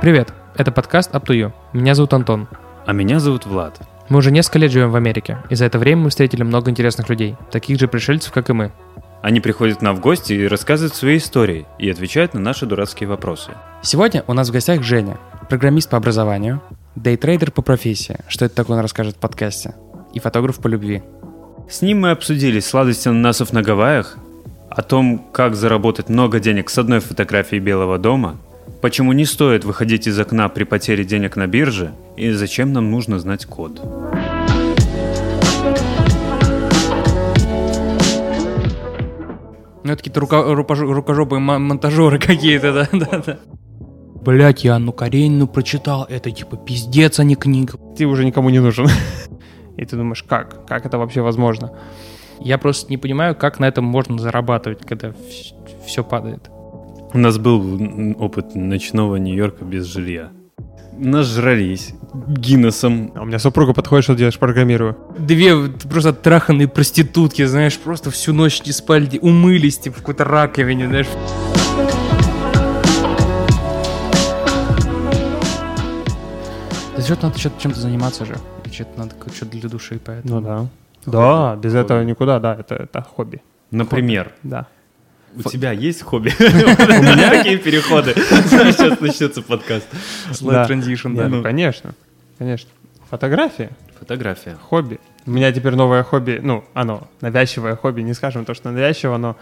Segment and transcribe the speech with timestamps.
[0.00, 1.52] Привет, это подкаст Up to You.
[1.72, 2.46] Меня зовут Антон.
[2.86, 3.80] А меня зовут Влад.
[4.08, 7.08] Мы уже несколько лет живем в Америке, и за это время мы встретили много интересных
[7.08, 8.70] людей, таких же пришельцев, как и мы.
[9.22, 13.08] Они приходят к нам в гости и рассказывают свои истории и отвечают на наши дурацкие
[13.08, 13.50] вопросы.
[13.82, 16.62] Сегодня у нас в гостях Женя, программист по образованию,
[16.94, 19.74] дейтрейдер по профессии, что это такое он расскажет в подкасте,
[20.14, 21.02] и фотограф по любви.
[21.68, 24.16] С ним мы обсудили сладости ананасов на Гавайях,
[24.70, 28.36] о том, как заработать много денег с одной фотографией Белого дома,
[28.80, 33.18] почему не стоит выходить из окна при потере денег на бирже и зачем нам нужно
[33.18, 33.80] знать код.
[39.84, 43.38] Ну, это какие-то рука, рукожопые монтажеры какие-то, да, да, да.
[44.22, 47.78] Блять, я Анну Каренину прочитал, это типа пиздец, а не книга.
[47.96, 48.86] ты уже никому не нужен.
[49.76, 50.66] И ты думаешь, как?
[50.66, 51.72] Как это вообще возможно?
[52.40, 55.14] Я просто не понимаю, как на этом можно зарабатывать, когда
[55.86, 56.50] все падает.
[57.14, 60.30] У нас был опыт ночного Нью-Йорка без жилья.
[60.98, 61.94] Нажрались
[62.28, 63.12] Гиннесом.
[63.14, 64.96] А у меня супруга подходит, что делаешь, программирую.
[65.18, 70.86] Две просто траханные проститутки, знаешь, просто всю ночь не спали, умылись, типа, в какой-то раковине,
[70.88, 71.06] знаешь.
[76.96, 78.36] Да что-то надо что-то чем-то заниматься же.
[78.64, 80.40] И Что-то надо что-то для души, поэтому.
[80.40, 80.66] Ну да.
[81.06, 83.40] Да, без этого никуда, да, это, это хобби.
[83.70, 84.66] Например, Да.
[85.36, 86.32] У тебя есть хобби?
[86.38, 88.14] У меня такие переходы.
[88.16, 89.86] Сейчас начнется подкаст.
[90.30, 91.28] Slow transition, да.
[91.28, 91.94] ну, конечно,
[92.38, 92.70] конечно.
[93.10, 94.56] Фотография, Фотография.
[94.60, 94.98] хобби.
[95.26, 99.36] У меня теперь новое хобби, ну, оно, навязчивое хобби, не скажем то, что навязчиво, но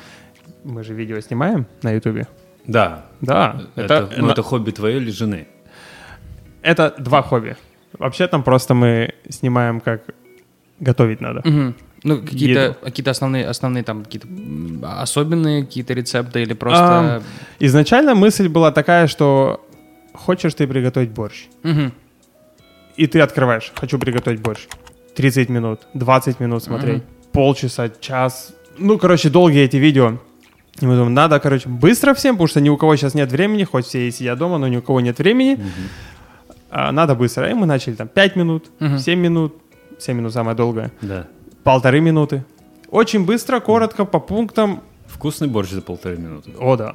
[0.64, 2.26] мы же видео снимаем на ютубе.
[2.66, 3.06] Да.
[3.20, 5.46] Да, Это, ну, на- это хобби твое или жены?
[6.62, 7.56] это два хобби.
[7.98, 10.02] Вообще там просто мы снимаем, как
[10.80, 11.40] готовить надо.
[11.48, 11.74] Мгм.
[12.06, 12.74] Ну, какие-то Еду.
[12.84, 14.28] какие основные, основные там какие-то
[15.02, 17.16] особенные какие-то рецепты или просто...
[17.16, 17.22] Ам,
[17.58, 19.60] Изначально мысль была такая, что
[20.14, 21.92] хочешь ты приготовить борщ, Мгм.
[22.96, 24.66] и ты открываешь, хочу приготовить борщ.
[25.16, 27.02] 30 минут, 20 минут смотреть,
[27.32, 28.52] полчаса, час.
[28.78, 30.18] Ну, короче, долгие эти видео.
[30.82, 33.64] И мы думаем, надо, короче, быстро всем, потому что ни у кого сейчас нет времени,
[33.64, 35.58] хоть все и сидят дома, но ни у кого нет времени.
[36.70, 37.50] А, надо быстро.
[37.50, 38.98] И мы начали там 5 минут, Мгм.
[38.98, 39.54] 7 минут,
[39.98, 41.26] 7 минут самое долгое, Да.
[41.66, 42.44] Полторы минуты.
[42.90, 44.82] Очень быстро, коротко, по пунктам.
[45.06, 46.52] Вкусный борщ за полторы минуты.
[46.58, 46.94] О, да.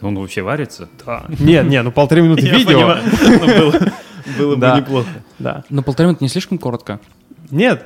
[0.00, 0.88] Он вообще варится?
[1.06, 1.24] да.
[1.38, 2.96] Нет, нет, ну полторы минуты видео.
[4.36, 5.08] Ну, было- бы неплохо.
[5.38, 5.62] Да.
[5.70, 6.98] Но полторы минуты не слишком коротко?
[7.52, 7.84] Нет,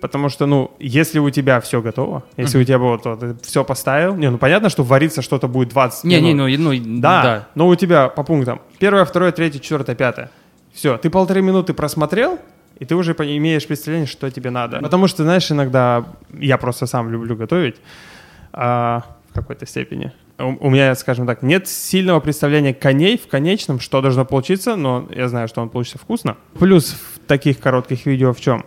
[0.00, 3.64] потому что, ну, если у тебя все готово, если у тебя вот, вот ты все
[3.64, 6.58] поставил, не, ну понятно, что вариться что-то будет 20 Не, не, минут.
[6.58, 7.48] ну, и- ну, да, да.
[7.54, 10.30] но у тебя по пунктам первое, второе, третье, четвертое, пятое.
[10.72, 12.38] Все, ты полторы минуты просмотрел,
[12.78, 14.78] и ты уже имеешь представление, что тебе надо.
[14.80, 16.04] Потому что, знаешь, иногда
[16.38, 17.76] я просто сам люблю готовить
[18.52, 20.12] а, в какой-то степени.
[20.38, 25.08] У, у меня, скажем так, нет сильного представления коней в конечном, что должно получиться, но
[25.14, 26.36] я знаю, что он получится вкусно.
[26.58, 28.64] Плюс в таких коротких видео в чем?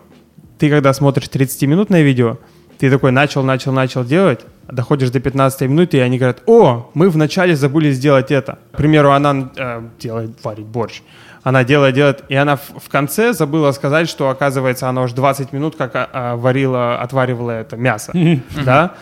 [0.58, 2.38] Ты когда смотришь 30-минутное видео,
[2.78, 7.10] ты такой начал, начал, начал делать, доходишь до 15 минуты, и они говорят, о, мы
[7.10, 8.60] вначале забыли сделать это.
[8.72, 11.02] К примеру, она э, делает, варит борщ.
[11.44, 15.76] Она делает, делает, и она в, конце забыла сказать, что, оказывается, она уже 20 минут
[15.76, 18.14] как а, а, варила, отваривала это мясо.
[18.64, 18.94] Да?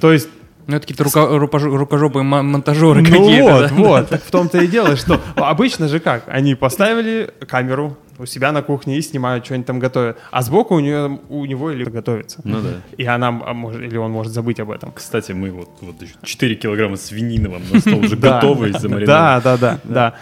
[0.00, 0.28] То есть
[0.66, 3.52] Ну, это какие-то рука- рукож- рукожопые монтажеры ну какие-то.
[3.52, 3.74] вот, да.
[3.74, 4.08] вот.
[4.10, 6.24] Так в том-то и дело, что обычно же как?
[6.26, 10.18] Они поставили камеру у себя на кухне и снимают, что они там готовят.
[10.30, 12.40] А сбоку у, нее, у него или готовится.
[12.44, 12.70] Ну да.
[12.98, 14.92] И она а, может, или он может забыть об этом.
[14.92, 19.06] Кстати, мы вот, вот еще 4 килограмма свинины вам на стол уже готовы из замаринованы.
[19.06, 20.14] Да, да, да, да.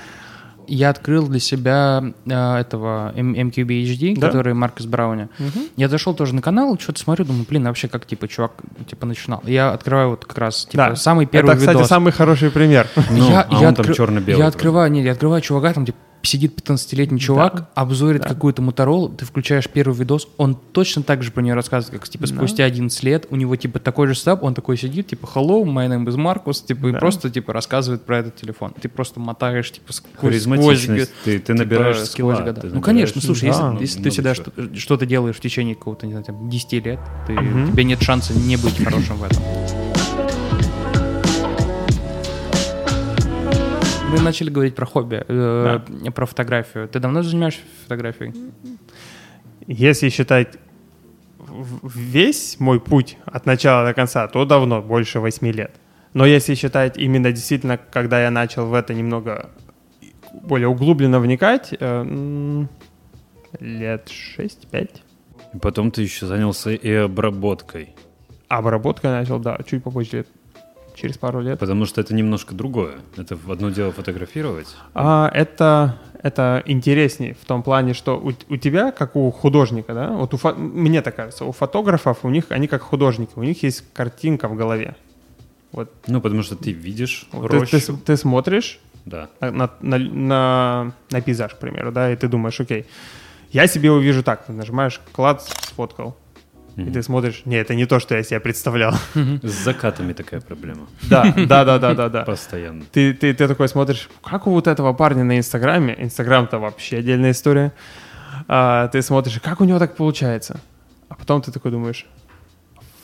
[0.69, 4.27] Я открыл для себя э, этого MQBHD, Да?
[4.29, 5.29] который Маркус Брауни.
[5.77, 8.53] Я зашел тоже на канал, что-то смотрю, думаю, блин, вообще как, типа, чувак,
[8.89, 9.43] типа, начинал.
[9.47, 10.97] Я открываю вот как раз, типа, Да.
[10.97, 11.89] самый первый Это, кстати, видос.
[11.89, 12.89] самый хороший пример.
[13.11, 15.87] Ну, я, а я он там откры- черно-белый Я открываю, нет, я открываю чувака, там
[15.87, 21.31] типа сидит 15-летний чувак, обзорит какую-то Моторолу, ты включаешь первый видос, он точно так же
[21.33, 24.55] про нее рассказывает, как типа спустя 11 лет, у него типа такой же стаб, он
[24.55, 26.99] такой сидит, типа hello, my name is Marcus, типа и Да.
[26.99, 28.73] просто типа рассказывает про этот телефон.
[28.81, 32.33] Ты просто мотаешь типа сквозь, сквозь, Ты, ты типа, набираешь сквозь скилла.
[32.35, 32.53] года.
[32.55, 36.07] ты Ну, набираешь, конечно, слушай, да, если, если ты всегда что-то делаешь в течение какого-то,
[36.07, 39.43] не знаю, там, 10 лет, ты, у тебя нет шанса не быть хорошим в этом.
[44.11, 45.81] Мы начали говорить про хобби, э,
[46.15, 46.89] про фотографию.
[46.89, 48.33] Ты давно занимаешься фотографией?
[49.67, 50.57] Если считать
[51.83, 55.75] весь мой путь от начала до конца, то давно, больше 8 лет.
[56.15, 59.51] Но если считать именно действительно, когда я начал в это немного
[60.33, 62.65] более углубленно вникать, э,
[63.61, 65.03] лет 6-5.
[65.55, 67.95] И потом ты еще занялся и обработкой.
[68.49, 70.29] Обработкой начал, да, чуть попозже лет
[70.97, 71.59] через пару лет.
[71.59, 72.97] Потому что это немножко другое.
[73.17, 74.69] Это в одно дело фотографировать.
[74.95, 80.11] А, это, это интереснее в том плане, что у, у тебя, как у художника, да,
[80.11, 83.85] вот у, мне так кажется, у фотографов, у них, они как художники, у них есть
[83.93, 84.97] картинка в голове.
[85.73, 87.79] Вот Ну, потому что ты видишь Вот ты, рощу.
[87.81, 89.29] ты- ты смотришь Да.
[89.41, 92.87] на, на, на, на пейзаж, к примеру, да, и ты думаешь, окей,
[93.53, 96.17] я себе увижу так, ты нажимаешь, клад, сфоткал,
[96.77, 98.95] и ты смотришь, не, это не то, что я себе представлял.
[99.15, 100.87] С закатами такая проблема.
[101.09, 102.23] Да, да, да, да, да, да.
[102.23, 102.85] Постоянно.
[102.93, 107.31] Ты, ты, ты такой смотришь, как у вот этого парня на Инстаграме, Инстаграм-то вообще отдельная
[107.31, 107.73] история,
[108.49, 110.61] А, ты смотришь, как у него так получается,
[111.09, 112.07] а потом ты такой думаешь,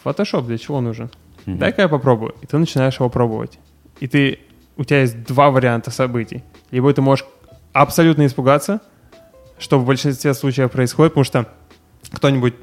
[0.02, 1.10] фотошоп для чего нужен?
[1.46, 1.58] Мгм.
[1.58, 2.34] Дай-ка я попробую.
[2.42, 3.58] И ты начинаешь его пробовать.
[4.00, 4.38] И ты,
[4.76, 6.44] у тебя есть два варианта событий.
[6.70, 7.24] Либо ты можешь
[7.72, 8.80] абсолютно испугаться,
[9.58, 11.46] что в большинстве случаев происходит, потому что
[12.12, 12.54] кто-нибудь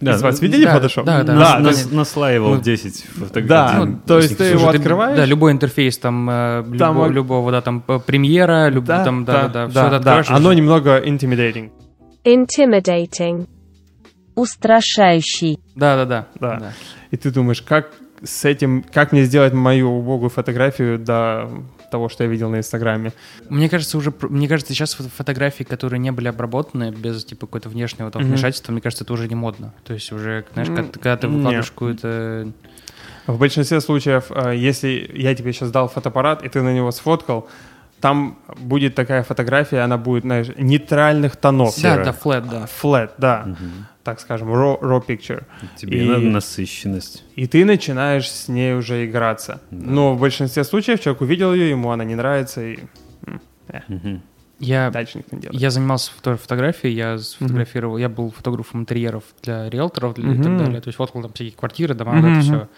[0.00, 1.04] Да, из вас ну, видели да, фотошоп?
[1.04, 1.34] да, да.
[1.34, 3.48] да, Ну, Нас- есть- наслаивал ну, 10 фотографий.
[3.48, 5.16] да, Один то есть из ты его открываешь?
[5.16, 9.48] Да, любой интерфейс, там, э, любо- Там, любого, да, там, премьера, люб- да, там, да,
[9.48, 10.24] да, да, все да, это да.
[10.28, 11.70] Оно немного intimidating.
[12.24, 13.48] Intimidating.
[14.34, 15.58] Устрашающий.
[15.74, 16.26] Да, да, да.
[16.40, 16.72] Да.
[17.10, 17.90] И ты думаешь, как
[18.22, 21.48] с этим, как мне сделать мою убогую фотографию до
[21.90, 23.12] того, что я видел на Инстаграме.
[23.48, 27.68] Мне кажется, уже, мне кажется, сейчас фото- фотографии, которые не были обработаны без, типа, какого-то
[27.68, 29.72] внешнего там вмешательства, мне кажется, это уже не модно.
[29.84, 32.52] То есть уже, знаешь, М, когда, когда ты выкладываешь какую-то...
[33.26, 37.46] В большинстве случаев, э, если я тебе сейчас дал фотоаппарат, и ты на него сфоткал,
[38.00, 41.74] там будет такая фотография, она будет, знаешь, нейтральных тонов.
[41.82, 42.66] Да, да, флэт, да.
[42.82, 43.44] Flat, да.
[43.46, 43.86] Мгм.
[44.04, 45.42] Так скажем, raw, raw picture.
[45.76, 47.24] Тебе И- надо насыщенность.
[47.36, 49.60] И ты начинаешь с ней уже играться.
[49.70, 52.78] Но в большинстве случаев человек увидел ее, ему она не нравится, и
[53.68, 54.18] э.
[54.60, 55.60] Я, дальше никто не делает.
[55.60, 60.56] я занимался фото- фотографией, я сфотографировал, я был фотографом интерьеров для риэлторов для- и так
[60.58, 60.80] далее.
[60.80, 62.68] То есть фоткал там всякие квартиры, дома, вот это все.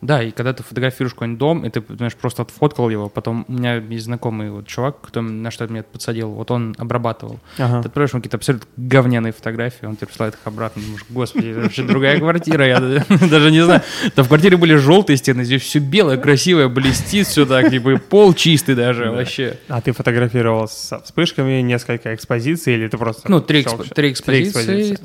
[0.00, 3.52] Да, и когда ты фотографируешь какой-нибудь дом, и ты, знаешь, просто отфоткал его, потом у
[3.52, 7.38] меня есть знакомый вот чувак, кто на что меня подсадил, вот он обрабатывал.
[7.58, 7.82] Ага.
[7.82, 11.60] Ты отправляешь ему какие-то абсолютно говняные фотографии, он тебе присылает их обратно, думаешь, господи, это
[11.60, 12.80] вообще другая квартира, я
[13.30, 13.82] даже не знаю.
[14.14, 18.34] Там в квартире были желтые стены, здесь все белое, красивое, блестит, все так, типа, пол
[18.34, 19.58] чистый даже, вообще.
[19.68, 23.30] А ты фотографировал со вспышками несколько экспозиций, или ты просто...
[23.30, 24.98] Ну, три, экспозиции,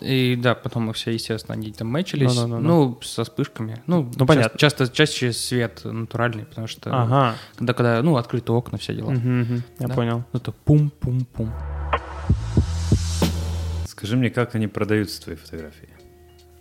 [0.00, 3.80] и да, потом мы все, естественно, они там мэчились, ну, со вспышками.
[3.86, 4.58] Ну, Ну, понятно.
[4.58, 7.34] Часто, чаще свет натуральный, потому что Ага.
[7.56, 9.10] когда, когда, ну, открыты окна, все дела.
[9.10, 9.62] Мгм, мгм.
[9.78, 9.94] Я Да.
[9.94, 10.24] понял.
[10.32, 11.52] Ну, то пум-пум-пум.
[13.86, 15.88] Скажи мне, как они продаются, твои фотографии?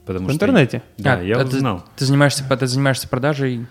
[0.06, 0.82] Потому В интернете?
[0.98, 1.84] Да, А, я а ты- узнал.
[1.98, 3.66] Ты занимаешься, ты занимаешься продажей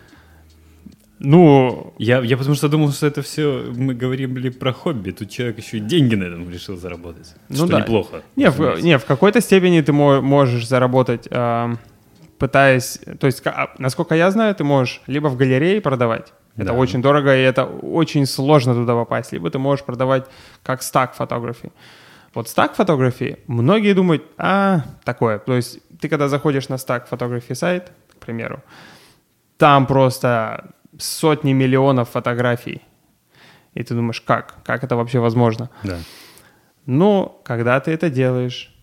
[1.19, 5.57] Ну, Я, я потому что думал, что это все, мы говорили про хобби, тут человек
[5.59, 7.35] еще и деньги на этом решил заработать.
[7.49, 7.81] Ну что да.
[7.81, 8.21] неплохо.
[8.37, 11.79] Не, в, не, в какой-то степени ты мо- можешь заработать, эм,
[12.39, 12.99] пытаясь...
[13.21, 16.73] То есть, а, насколько я знаю, ты можешь либо в галерее продавать, это Да.
[16.73, 20.25] очень дорого, и это очень сложно туда попасть, либо ты можешь продавать
[20.63, 21.71] как стак фотографий.
[22.35, 25.39] Вот стак фотографии, многие думают, а, такое.
[25.39, 28.63] То есть ты когда заходишь на стак фотографии сайт, к примеру,
[29.57, 32.83] там просто сотни миллионов фотографий.
[33.75, 34.55] И ты думаешь, как?
[34.65, 35.69] Как это вообще возможно?
[35.83, 35.99] Да.
[36.87, 38.75] Но когда ты это делаешь,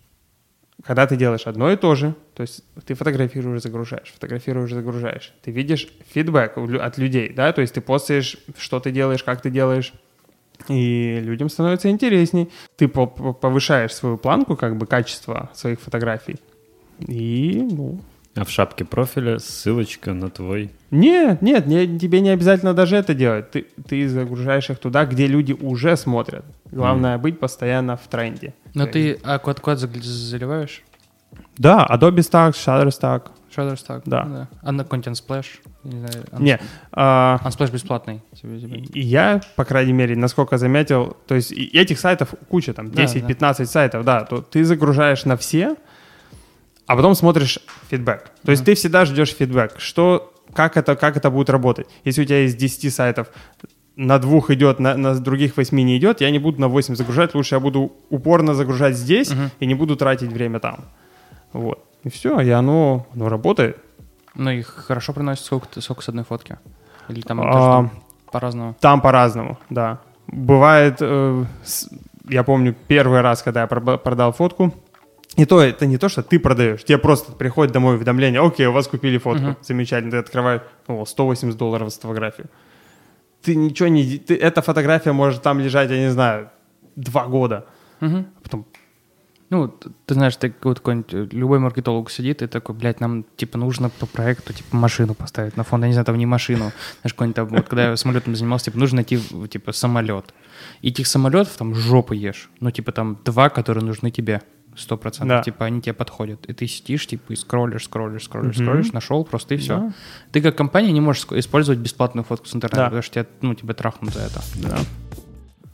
[0.84, 5.50] когда ты делаешь одно и то же, то есть ты фотографируешь, загружаешь, фотографируешь, загружаешь, ты
[5.50, 9.92] видишь фидбэк от людей, да, то есть ты постишь, что ты делаешь, как ты делаешь,
[10.68, 12.48] и людям становится интересней.
[12.76, 16.36] Ты по- по- повышаешь свою планку, как бы, качества своих фотографий.
[17.00, 18.00] И, ну,
[18.36, 20.70] А в шапке профиля ссылочка на твой...
[20.90, 23.50] нет, нет, не- тебе не обязательно даже это делать.
[23.50, 26.44] Ты, ты загружаешь их туда, где люди уже смотрят.
[26.70, 28.54] Главное быть постоянно в тренде.
[28.74, 30.82] Но ты а код, код заг- заливаешь?
[31.58, 33.28] Да, Adobe Stack, Shutterstock.
[33.56, 34.02] Shutterstock?
[34.06, 34.48] Да.
[34.62, 35.46] А на контент Splash?
[35.84, 36.24] Не знаю.
[36.32, 36.60] Uns- Не,
[36.92, 38.22] а, Unsplash бесплатный.
[38.40, 38.78] Тебе- тебе.
[38.80, 43.70] и я, по крайней мере, насколько заметил, то есть этих сайтов куча, там Да, 10-15
[43.70, 45.76] сайтов, да, то ты загружаешь на все,
[46.86, 47.58] а потом смотришь
[47.90, 48.30] фидбэк.
[48.44, 51.86] То есть ты всегда ждешь фидбэк, что, как это, как это будет работать.
[52.04, 53.28] Если у тебя есть 10 сайтов,
[53.96, 57.34] на двух идет, на, на других восьми не идет, я не буду на 8 загружать,
[57.36, 59.50] лучше я буду упорно загружать здесь Мгм.
[59.60, 60.86] и не буду тратить время там.
[61.54, 61.82] Вот.
[62.02, 63.78] И все, и оно, оно работает.
[64.34, 66.58] Ну, их хорошо приносит сколько, сколько с одной фотки?
[67.08, 67.90] Или там А,
[68.30, 68.76] по-разному?
[68.80, 70.00] Там по-разному, да.
[70.26, 71.88] Бывает, э, с-
[72.28, 74.74] я помню первый раз, когда я продал фотку,
[75.36, 78.72] и то это не то, что ты продаешь, тебе просто приходит домой уведомление, окей, у
[78.72, 79.56] вас купили фотку, Мгм.
[79.62, 82.48] замечательно, ты открываешь, о, 180 долларов за фотографию.
[83.42, 84.18] Ты ничего не...
[84.18, 86.50] Ты, эта фотография может там лежать, я не знаю,
[86.96, 87.66] два года.
[88.00, 88.26] Мгм.
[88.42, 88.64] Потом,
[89.54, 89.68] Ну,
[90.06, 93.88] ты знаешь, ты вот какой-нибудь, э, любой маркетолог сидит и такой, блядь, нам, типа, нужно
[93.88, 97.36] по проекту, типа, машину поставить на фон, я не знаю, там не машину, знаешь, какой-нибудь
[97.36, 99.18] там, вот когда я самолетом занимался, типа, нужно найти,
[99.48, 100.34] типа, самолет.
[100.82, 102.50] И этих самолетов там жопу ешь.
[102.60, 104.42] Ну, типа, там два, которые нужны тебе.
[104.76, 105.42] Сто процентов, Да.
[105.44, 106.46] типа, они тебе подходят.
[106.46, 108.64] И ты сидишь, типа, и скроллишь, скроллишь, скроллишь, Мгм.
[108.66, 109.76] скроллишь, нашел просто и все.
[109.76, 109.92] Да.
[110.32, 112.84] Ты как компания не можешь использовать бесплатную фотку с интернета, Да.
[112.86, 114.40] потому что тебя, ну, тебя трахнут за это.
[114.56, 114.78] Да.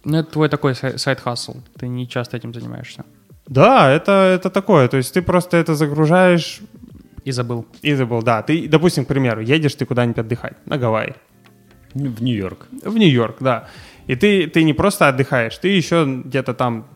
[0.04, 1.56] Ну, это твой такой сай- сайт-хасл.
[1.78, 3.04] Ты не часто этим занимаешься.
[3.50, 4.88] Да, это, это такое.
[4.88, 6.60] То есть ты просто это загружаешь
[7.24, 7.66] И забыл.
[7.82, 8.22] и забыл.
[8.22, 11.14] Да, ты, допустим, к примеру, едешь ты куда-нибудь отдыхать, на Гавайи,
[11.94, 12.66] В Нью-Йорк.
[12.84, 13.68] в Нью-Йорк, да.
[14.06, 16.86] И ты, ты не просто отдыхаешь, ты еще где-то там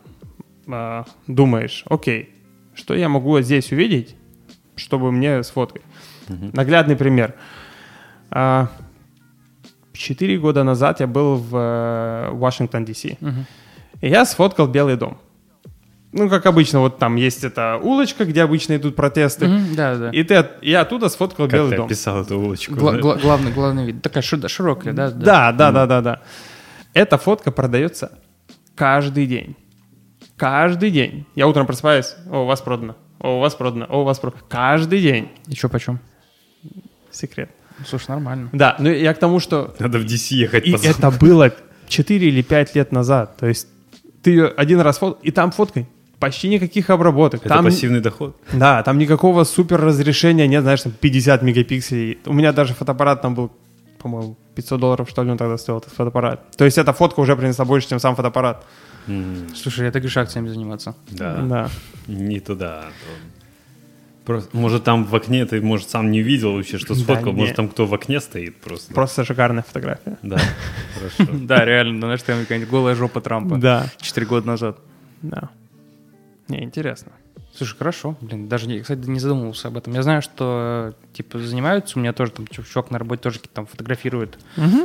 [0.68, 2.30] а, думаешь, окей,
[2.74, 4.16] что я могу здесь увидеть,
[4.76, 5.82] чтобы мне сфоткать.
[6.28, 7.34] Наглядный пример.
[8.30, 8.68] А,
[9.92, 13.16] Четыре года назад я был в э, Вашингтон, Ди-Си.
[14.00, 15.18] И я сфоткал Белый дом.
[16.16, 19.48] Ну, как обычно, вот там есть эта улочка, где обычно идут протесты.
[19.48, 20.10] Мгм, Да, да.
[20.10, 21.86] И ты, от- я оттуда сфоткал Как Белый ты дом.
[21.86, 22.74] описал эту улочку?
[22.76, 22.98] Гла- да?
[23.00, 24.00] гла- главный, главный вид.
[24.00, 25.10] Такая ши- широкая, да?
[25.10, 26.22] Да, да, да, да, да.
[26.92, 28.12] Эта фотка продается
[28.76, 29.56] каждый день.
[30.36, 31.26] Каждый день.
[31.34, 34.42] Я утром просыпаюсь, о, у вас продано, о, у вас продано, о, у вас продано.
[34.48, 35.30] Каждый день.
[35.48, 35.98] И что почем?
[37.10, 37.50] Секрет.
[37.86, 38.50] Слушай, нормально.
[38.52, 41.52] Да, ну я к тому, что Надо в DC ехать и по это было
[41.88, 43.36] 4 или 5 лет назад.
[43.36, 43.66] То есть
[44.22, 45.18] ты ее один раз фот...
[45.22, 45.88] и там фоткой
[46.24, 47.40] почти никаких обработок.
[47.40, 47.64] Это там...
[47.64, 48.36] пассивный доход.
[48.52, 52.18] Да, там никакого супер разрешения нет, знаешь, там 50 мегапикселей.
[52.26, 53.50] У меня даже фотоаппарат там был,
[53.98, 56.56] по-моему, 500 долларов, что ли, он тогда стоил, этот фотоаппарат.
[56.56, 58.64] То есть эта фотка уже принесла больше, чем сам фотоаппарат.
[59.08, 60.94] М, Слушай, я так грешу акциями заниматься.
[61.10, 61.36] Да.
[61.42, 61.68] Да.
[62.06, 62.78] Не туда.
[62.78, 63.34] а то-
[64.24, 67.32] Просто, может, там в окне ты, может, сам не видел вообще, что Да сфоткал.
[67.34, 67.40] не.
[67.40, 68.94] Может, там кто в окне стоит просто.
[68.94, 70.16] Просто шикарная фотография.
[70.22, 70.38] Да,
[70.94, 71.30] хорошо.
[71.46, 73.56] Да, реально, знаешь, там какая-нибудь голая жопа Трампа.
[73.58, 73.86] Да.
[74.00, 74.78] Четыре года назад.
[75.20, 75.50] Да.
[76.48, 77.12] Не, интересно.
[77.56, 78.16] Слушай, хорошо.
[78.20, 79.92] Блин, даже, кстати, не задумывался об этом.
[79.94, 83.66] Я знаю, что, типа, занимаются, у меня тоже там чу- чувак на работе тоже там
[83.66, 84.38] фотографирует.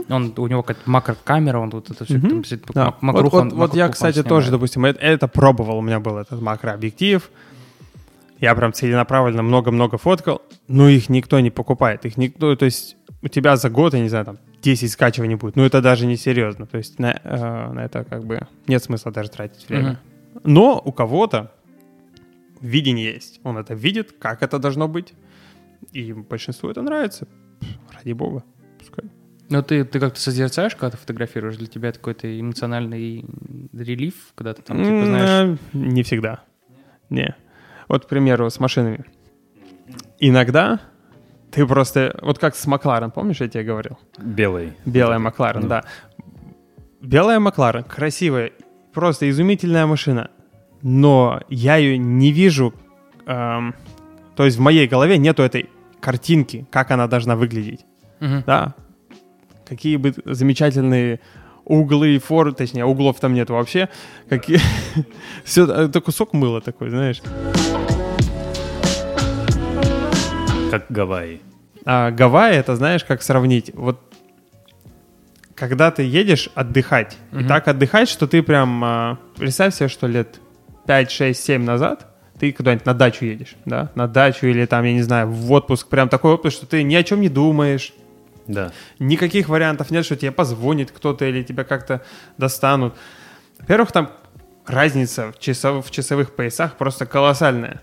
[0.07, 2.43] Он, у него какая-то макрокамера, он вот это все, Мгм.
[2.43, 2.85] там, Да.
[2.85, 4.29] мак- макруху вот, он- вот, вот я, кстати, снимает.
[4.29, 5.79] тоже, допустим, это, это пробовал.
[5.79, 7.29] У меня был этот макрообъектив.
[8.39, 12.05] Я прям целенаправленно много-много фоткал, но их никто не покупает.
[12.05, 15.55] Их никто, то есть у тебя за год, я не знаю, там 10 скачиваний будет.
[15.55, 16.65] Ну, это даже не серьезно.
[16.67, 19.99] То есть на, э, на это как бы нет смысла даже тратить время.
[20.43, 21.51] Но у кого-то
[22.61, 23.39] видение есть.
[23.43, 25.13] Он это видит, как это должно быть.
[25.91, 27.27] И большинству это нравится.
[27.93, 28.43] Ради бога.
[28.77, 29.05] Пускай.
[29.49, 31.57] Ну, ты, ты как-то созерцаешь, когда ты фотографируешь?
[31.57, 33.25] Для тебя какой-то эмоциональный
[33.73, 35.57] релиф, когда ты там, типа, знаешь...
[35.73, 36.43] э, Не всегда.
[37.09, 37.35] Не.
[37.87, 39.05] Вот, к примеру, с машинами.
[40.19, 40.79] Иногда
[41.51, 42.19] ты просто...
[42.21, 43.97] Вот как с Макларен, помнишь, я тебе говорил?
[44.19, 44.73] Белый.
[44.85, 45.67] Белая Макларен, Ну.
[45.67, 45.83] да.
[47.01, 48.51] Белая Макларен, красивая,
[48.99, 50.29] просто изумительная машина.
[50.81, 52.73] Но я ее не вижу...
[53.25, 53.73] эм,
[54.35, 55.69] то есть в моей голове нету этой
[56.01, 57.85] картинки, как она должна выглядеть.
[58.19, 58.43] Мгм.
[58.45, 58.73] Да.
[59.65, 61.21] Какие бы замечательные
[61.63, 63.87] углы и формы, точнее, углов там нет вообще.
[64.27, 64.59] Какие...
[65.45, 67.21] Все, это кусок мыла такой, знаешь.
[70.71, 71.41] Как Гавайи.
[71.85, 73.71] А Гавайи, это знаешь, как сравнить?
[73.73, 73.97] Вот
[75.59, 77.47] когда ты едешь отдыхать, и Мгм.
[77.47, 78.83] так отдыхать, что ты прям...
[78.83, 80.39] а, представь себе, что лет
[80.87, 82.07] 5, 6, 7 назад
[82.39, 83.91] ты куда-нибудь на дачу едешь, да?
[83.95, 85.87] На дачу или там, я не знаю, в отпуск.
[85.89, 87.93] Прям такой отпуск, что ты ни о чем не думаешь,
[88.47, 88.71] Да.
[88.97, 92.01] Никаких вариантов нет, что тебе позвонит кто-то или тебя как-то
[92.37, 92.95] достанут.
[93.59, 94.09] Во-первых, там
[94.65, 97.81] разница в, часов, в часовых поясах просто колоссальная.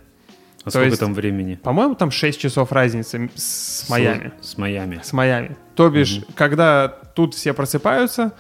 [0.67, 1.55] А сколько есть- там времени?
[1.55, 4.33] По-моему, там 6 часов разницы с Майами.
[4.41, 5.01] С, с Майами.
[5.03, 5.57] С Майами.
[5.75, 8.33] То бишь, когда тут все просыпаются,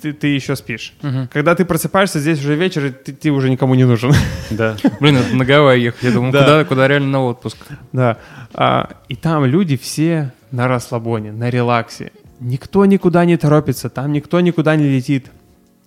[0.00, 0.94] ты, ты еще спишь.
[1.02, 1.28] Мгм.
[1.32, 4.12] Когда ты просыпаешься, здесь уже вечер, и ты, ты уже никому не нужен.
[4.50, 4.76] Да.
[5.00, 6.02] Блин, это на Гавайи ехать.
[6.04, 6.40] Я думаю, Да.
[6.42, 7.58] куда, куда реально на отпуск.
[7.92, 8.16] Да.
[8.54, 12.12] А, и там люди все на расслабоне, на релаксе.
[12.40, 15.26] Никто никуда не торопится, там никто никуда не летит.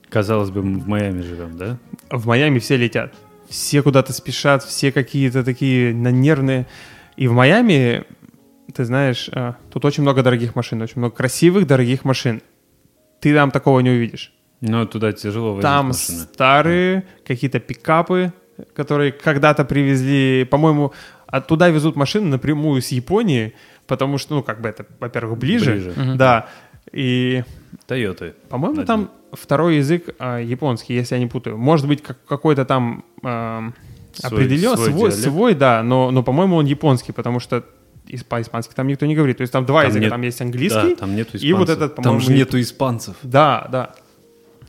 [0.09, 1.77] Казалось бы, мы в Майами живем, да?
[2.09, 3.13] В Майами все летят.
[3.51, 6.67] Все куда-то спешат, все какие-то такие на нервные.
[7.17, 8.05] И в Майами,
[8.73, 12.41] ты знаешь, а, тут очень много дорогих машин, очень много красивых дорогих машин.
[13.19, 14.33] Ты там такого не увидишь.
[14.61, 16.19] Но туда тяжело Там машины.
[16.19, 18.31] старые какие-то пикапы,
[18.73, 20.93] которые когда-то привезли, по-моему,
[21.27, 23.53] оттуда везут машины напрямую с Японии,
[23.85, 25.73] потому что, ну, как бы это, во-первых, ближе.
[25.73, 26.15] Ближе.
[26.15, 26.47] Да.
[26.93, 27.43] И,
[27.87, 28.33] Тойоты.
[28.49, 31.57] по-моему, там второй язык а, японский, если я не путаю.
[31.57, 33.73] Может быть, как, какой-то там ам,
[34.13, 37.63] Свой- определен, свой свой, свой, да, но, но, по-моему, он японский, потому что
[38.07, 39.37] ис- по-испански там никто не говорит.
[39.37, 40.89] То есть там два Там языка, нет- там есть английский.
[40.89, 41.77] Да, там нету и вот испанцев.
[41.77, 43.15] этот, по-моему, Там же нету испанцев.
[43.23, 43.93] Да, да.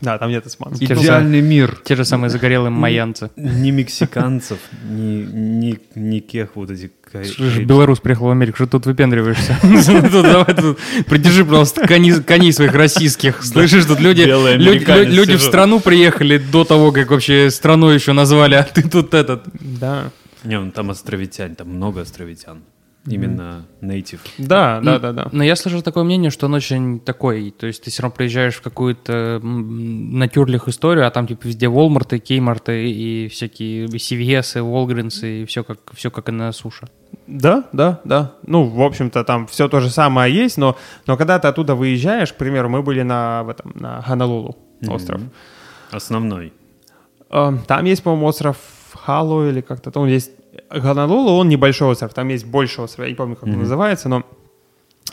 [0.03, 0.51] Да, там нет же
[0.85, 1.79] Идеальный мир.
[1.85, 3.31] Те же самые загорелые майянцы.
[3.37, 4.59] Ни мексиканцев,
[4.91, 6.91] ни, ни, никаких вот этих...
[7.13, 9.57] Слушай, белорус приехал в Америку, что тут выпендриваешься?
[9.63, 13.45] Тут давай тут Придержи, пожалуйста, коней своих российских.
[13.45, 18.65] Слышишь, тут люди люди в страну приехали до того, как вообще страну еще назвали, а
[18.65, 19.45] ты тут этот...
[19.61, 20.11] Да.
[20.43, 22.63] Не, ну там островитян, там много островитян.
[23.07, 24.21] Именно native.
[24.39, 25.29] Да, да, да, да.
[25.33, 28.55] Но я слышал такое мнение, что он очень такой, то есть ты все равно приезжаешь
[28.55, 35.45] в какую-то натюрлих историю, а там типа везде Walmart, Кеймарт и всякие CVS, Walgreens и
[35.47, 36.87] все как, все как и на суше.
[37.27, 38.35] Да, да, да.
[38.47, 42.33] Ну, в общем-то, там все то же самое есть, но, но когда ты оттуда выезжаешь,
[42.33, 44.57] к примеру, мы были на, в этом, на Хонолулу,
[44.87, 45.21] остров.
[45.21, 45.31] Мгм.
[45.91, 46.53] Основной.
[47.31, 48.57] Э, Там есть, по-моему, остров
[48.95, 50.31] Хало или как-то там есть.
[50.75, 54.25] Гонолулу, он небольшой остров, там есть больше остров, я не помню, как он называется, но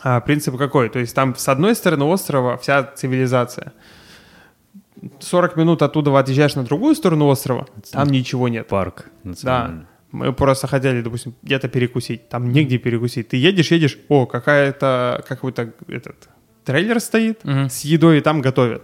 [0.03, 0.89] а, принцип какой?
[0.89, 3.73] То есть там с одной стороны острова вся цивилизация.
[5.19, 8.67] 40 минут оттуда отъезжаешь на другую сторону острова, там ничего нет.
[8.67, 9.29] Парк Да.
[9.29, 9.85] национальный.
[10.11, 12.29] Мы просто хотели, допустим, где-то перекусить.
[12.29, 13.27] Там негде перекусить.
[13.29, 16.29] Ты едешь, едешь, о, какая-то, какой-то этот
[16.65, 17.69] трейлер стоит Мгм.
[17.69, 18.81] с едой, и там готовят.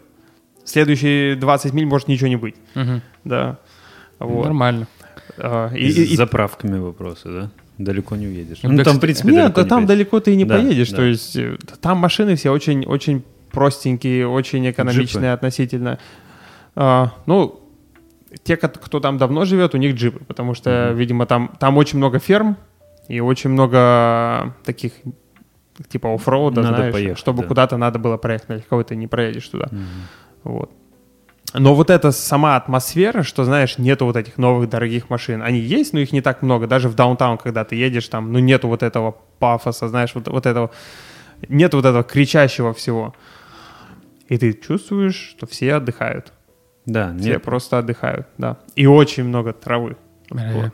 [0.65, 2.55] Следующие 20 миль может ничего не быть.
[2.75, 3.01] Мгм.
[3.23, 3.57] Да.
[4.19, 4.43] Вот.
[4.45, 4.87] Нормально.
[5.37, 7.49] А, и- И, и- с заправками вопросы, да?
[7.77, 8.59] Далеко не уедешь.
[8.63, 9.87] Ну, Ну, там, в принципе, Нет, далеко да не там поедешь.
[9.89, 10.89] далеко ты и не Да, поедешь.
[10.91, 10.95] да.
[10.97, 15.99] То есть э, там машины все очень, очень простенькие, очень экономичные относительно.
[16.75, 17.59] А, ну,
[18.43, 22.19] те, кто там давно живет, у них джипы, потому что, видимо, там, там очень много
[22.19, 22.57] ферм
[23.07, 24.93] и очень много таких
[25.89, 27.47] типа оффроуда, Надо знаешь, поехать, чтобы да.
[27.47, 29.69] куда-то надо было проехать, на легковой ты не проедешь туда.
[30.43, 30.71] Вот.
[31.57, 35.41] Но вот эта сама атмосфера, что, знаешь, нету вот этих новых дорогих машин.
[35.41, 36.67] Они есть, но их не так много.
[36.67, 40.45] Даже в даунтаун, когда ты едешь, там, ну, нету вот этого пафоса, знаешь, вот, вот
[40.45, 40.71] этого...
[41.49, 43.13] Нет вот этого кричащего всего.
[44.27, 46.33] И ты чувствуешь, что все отдыхают.
[46.85, 48.57] Да, Все нет, просто отдыхают, да.
[48.75, 49.97] И очень много травы.
[50.29, 50.71] Бля,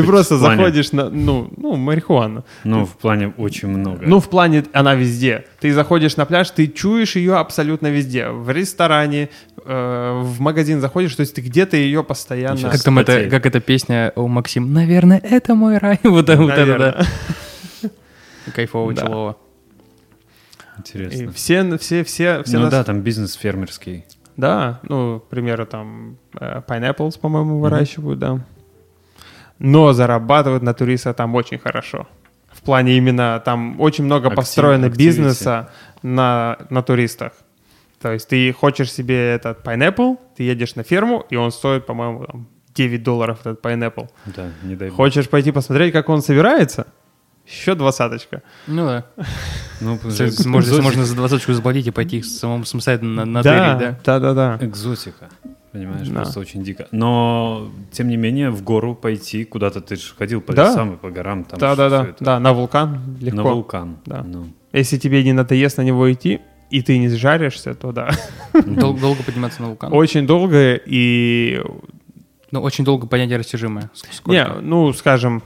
[0.00, 0.56] Ты просто плане?
[0.56, 2.44] заходишь на, ну, ну, марихуану.
[2.64, 4.00] ну, в плане очень много.
[4.02, 5.44] Ну, в плане, она везде.
[5.60, 8.28] Ты заходишь на пляж, ты чуешь ее абсолютно везде.
[8.28, 9.28] В ресторане,
[9.64, 12.70] э, в магазин заходишь, то есть ты где-то ее постоянно...
[12.70, 14.72] Как там это, как эта песня у Максим?
[14.72, 15.98] Наверное, это мой рай.
[16.04, 16.78] Вот, это- вот это,
[17.82, 17.90] да.
[18.54, 19.02] Кайфово, Да.
[19.02, 19.36] челово.
[20.76, 21.32] И Интересно.
[21.32, 24.04] все, все, все, все ну нас- да, там бизнес фермерский.
[24.36, 28.40] Да, ну, к примеру, там э, pineapples, по-моему, выращивают, да.
[29.58, 32.06] Но зарабатывают на туристах там очень хорошо.
[32.52, 34.96] В плане именно там очень много Актив- построено activity.
[34.96, 35.70] бизнеса
[36.02, 37.32] на, на туристах.
[38.00, 42.24] То есть ты хочешь себе этот pineapple, ты едешь на ферму, и он стоит, по-моему,
[42.26, 44.08] там, 9 долларов этот pineapple.
[44.26, 44.96] Да, не дай бог.
[44.96, 46.86] Хочешь пойти посмотреть, как он собирается?
[47.46, 48.42] Еще двадцаточка.
[48.66, 49.04] Ну да.
[49.80, 49.98] Ну,
[50.44, 53.98] Можно, за двадцаточку заплатить и пойти самому самостоятельно на, на да, да?
[54.04, 54.58] да, да, да.
[54.64, 55.28] Экзотика.
[55.72, 56.14] Понимаешь, Да.
[56.22, 56.86] просто очень дико.
[56.92, 60.70] Но, тем не менее, в гору пойти, куда-то ты же ходил по Да.
[60.70, 61.44] лесам и по горам.
[61.44, 62.24] Там Да, да, да, это.
[62.24, 63.36] да, на вулкан легко.
[63.36, 63.96] На вулкан.
[64.06, 64.22] Да.
[64.22, 68.10] Ну, Если тебе не надоест на него идти, и ты не сжаришься, то да.
[68.54, 69.92] Дол- долго подниматься на вулкан.
[69.92, 71.62] Очень долго и...
[72.50, 73.90] Ну, очень долго понятие растяжимое.
[73.94, 74.30] Ск- сколько?
[74.32, 75.42] Не, ну, скажем,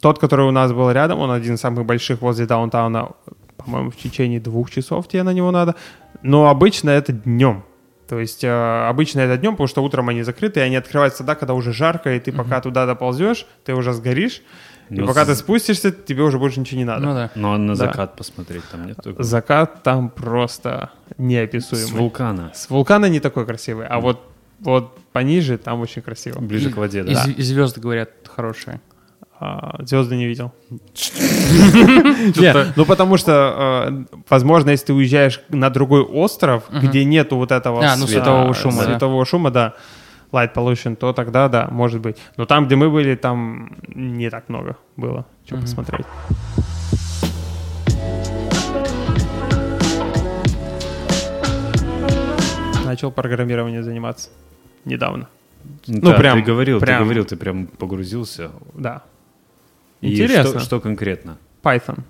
[0.00, 3.10] тот, который у нас был рядом, он один из самых больших возле даунтауна,
[3.56, 5.74] по-моему, в течение двух часов тебе на него надо.
[6.22, 7.62] Но обычно это днем.
[8.10, 8.50] То есть э,
[8.88, 12.12] обычно это днем, потому что утром они закрыты, и они открываются тогда, когда уже жарко,
[12.12, 14.42] и ты пока туда доползешь, ты уже сгоришь,
[14.90, 17.06] и Ну, пока с- ты спустишься, тебе уже больше ничего не надо.
[17.06, 17.30] Ну да.
[17.36, 17.86] ну, а на Да.
[17.86, 19.22] закат посмотреть там нет такого?
[19.22, 21.92] Закат там просто С неописуемый.
[22.00, 22.50] вулкана.
[22.52, 24.20] С вулкана не такой красивый, а вот,
[24.58, 26.40] вот пониже там очень красиво.
[26.40, 27.24] Ближе И- к воде, И, да?
[27.26, 28.80] зв- и звезды, говорят, хорошие.
[29.42, 30.52] А, звезды не видел.
[32.36, 37.50] Не, ну потому что, э, возможно, если ты уезжаешь на другой остров, где нету вот
[37.50, 38.84] этого А, ну, света- светового шума, да.
[38.84, 39.72] светового шума, да,
[40.30, 42.18] light pollution, то тогда да, может быть.
[42.36, 46.04] Но там, где мы были, там не так много было, что посмотреть.
[52.84, 54.30] Начал программированием заниматься
[54.84, 55.28] недавно.
[55.86, 56.98] Ну, ну, прям- ты говорил, прям.
[56.98, 58.50] ты говорил, ты прям погрузился.
[58.74, 59.02] Да.
[60.00, 60.50] И Интересно.
[60.50, 61.38] что, что конкретно?
[61.62, 62.00] Python.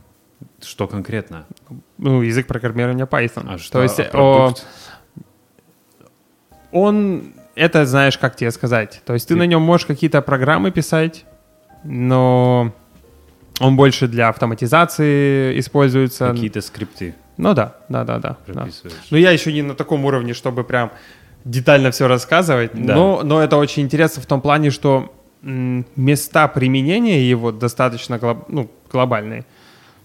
[0.62, 1.46] Что конкретно?
[1.98, 3.46] Ну, язык программирования Python.
[3.48, 3.72] А что?
[3.72, 4.54] То есть а о,
[6.72, 9.02] он, это знаешь, как тебе сказать.
[9.04, 11.24] То есть ты Ты- на нем можешь какие-то программы писать,
[11.84, 12.72] но
[13.58, 16.30] он больше для автоматизации используется.
[16.30, 18.36] Какие-то скрипты Ну да, да, да, да.
[18.46, 18.52] да.
[18.54, 18.94] прописываешь.
[19.10, 20.92] Ну я еще не на таком уровне, чтобы прям
[21.44, 22.94] детально все рассказывать, Да.
[22.94, 28.70] но, но это очень интересно в том плане, что места применения его достаточно глоб- ну,
[28.92, 29.44] глобальные.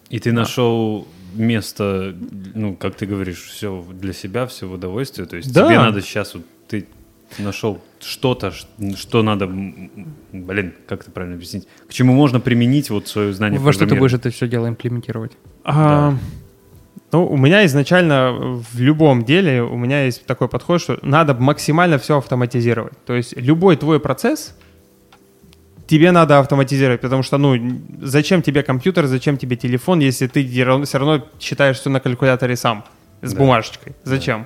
[0.10, 2.16] И ты нашел место,
[2.54, 5.28] ну, как ты говоришь, все для себя, все в удовольствие.
[5.28, 5.66] То есть Да.
[5.68, 6.88] тебе надо сейчас вот ты
[7.40, 8.52] нашел что-то,
[8.96, 13.60] что надо, блин, как это правильно объяснить, к чему можно применить вот свое знание.
[13.60, 15.32] Во что ты будешь это все дело имплементировать?
[15.64, 16.14] А,
[17.12, 18.32] Ну, у меня изначально
[18.74, 22.94] в любом деле у меня есть такой подход, что надо максимально все автоматизировать.
[23.06, 24.56] То есть любой твой процесс
[25.88, 27.56] тебе надо автоматизировать, потому что, ну,
[28.02, 30.46] зачем тебе компьютер, зачем тебе телефон, если ты
[30.86, 32.84] все равно считаешь все на калькуляторе сам,
[33.22, 33.38] с Да.
[33.40, 33.94] бумажечкой.
[34.04, 34.46] Зачем?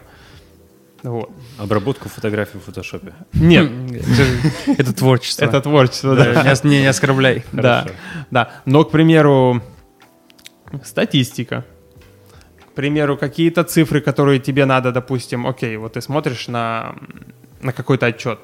[1.03, 1.31] Вот.
[1.57, 3.13] Обработку фотографий в фотошопе.
[3.33, 3.71] Нет,
[4.77, 5.45] Это- творчество.
[5.45, 6.33] это творчество, да.
[6.33, 7.43] Да, Не ос- Не не оскорбляй.
[7.53, 7.85] Да,
[8.31, 8.49] да.
[8.65, 9.61] Но, к примеру,
[10.83, 11.63] статистика.
[12.69, 16.95] К примеру, какие-то цифры, которые тебе надо, допустим, окей, вот ты смотришь на,
[17.61, 18.39] на какой-то отчет.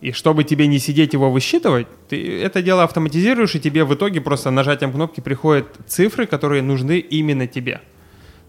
[0.00, 4.20] И чтобы тебе не сидеть его высчитывать, ты это дело автоматизируешь, и тебе в итоге
[4.20, 7.80] просто нажатием кнопки приходят цифры, которые нужны именно тебе.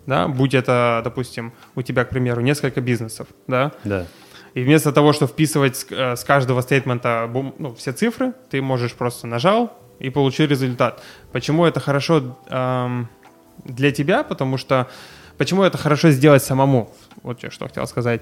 [0.06, 0.28] Да?
[0.28, 4.06] Будь это, допустим, у тебя, к примеру, несколько бизнесов, да, Да.
[4.54, 8.94] и вместо того, чтобы вписывать с, э, с каждого стейтмента ну, все цифры, ты можешь
[8.94, 11.02] просто нажал и получил результат.
[11.32, 13.08] Почему это хорошо эм,
[13.64, 14.24] для тебя?
[14.24, 14.88] Потому что
[15.38, 16.94] почему это хорошо сделать самому?
[17.24, 18.22] Вот я что хотел сказать.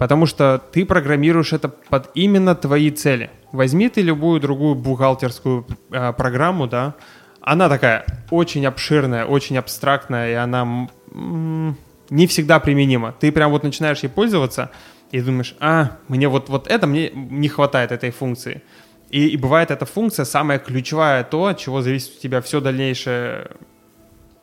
[0.00, 3.28] Потому что ты программируешь это под именно твои цели.
[3.52, 6.94] Возьми ты любую другую бухгалтерскую э, программу, да,
[7.42, 11.76] она такая очень обширная, очень абстрактная, и она м,
[12.08, 13.14] не всегда применима.
[13.20, 14.70] Ты прям вот начинаешь ей пользоваться
[15.10, 18.62] и думаешь, а, мне вот, вот это мне не хватает этой функции.
[19.10, 23.48] И, и бывает эта функция самая ключевая, то, от чего зависит у тебя все дальнейшее,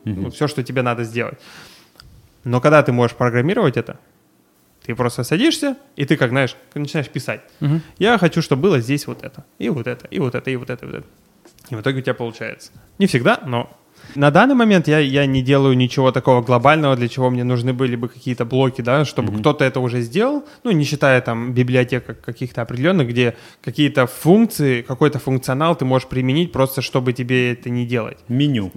[0.04, 1.40] ну, все, что тебе надо сделать.
[2.44, 3.98] Но когда ты можешь программировать это,
[4.88, 7.42] ты просто садишься, и ты, как знаешь, начинаешь писать.
[7.60, 7.82] Мгм.
[7.98, 10.70] Я хочу, чтобы было здесь вот это, и вот это, и вот это, и вот
[10.70, 11.06] это, и вот это.
[11.68, 12.72] И в итоге у тебя получается.
[12.98, 13.68] Не всегда, но
[14.14, 17.96] на данный момент я, я не делаю ничего такого глобального, для чего мне нужны были
[17.96, 22.22] бы какие-то блоки, да, чтобы кто-то это уже сделал, ну, не считая там библиотек как-
[22.22, 27.84] каких-то определенных, где какие-то функции, какой-то функционал ты можешь применить просто, чтобы тебе это не
[27.84, 28.16] делать.
[28.28, 28.72] Меню.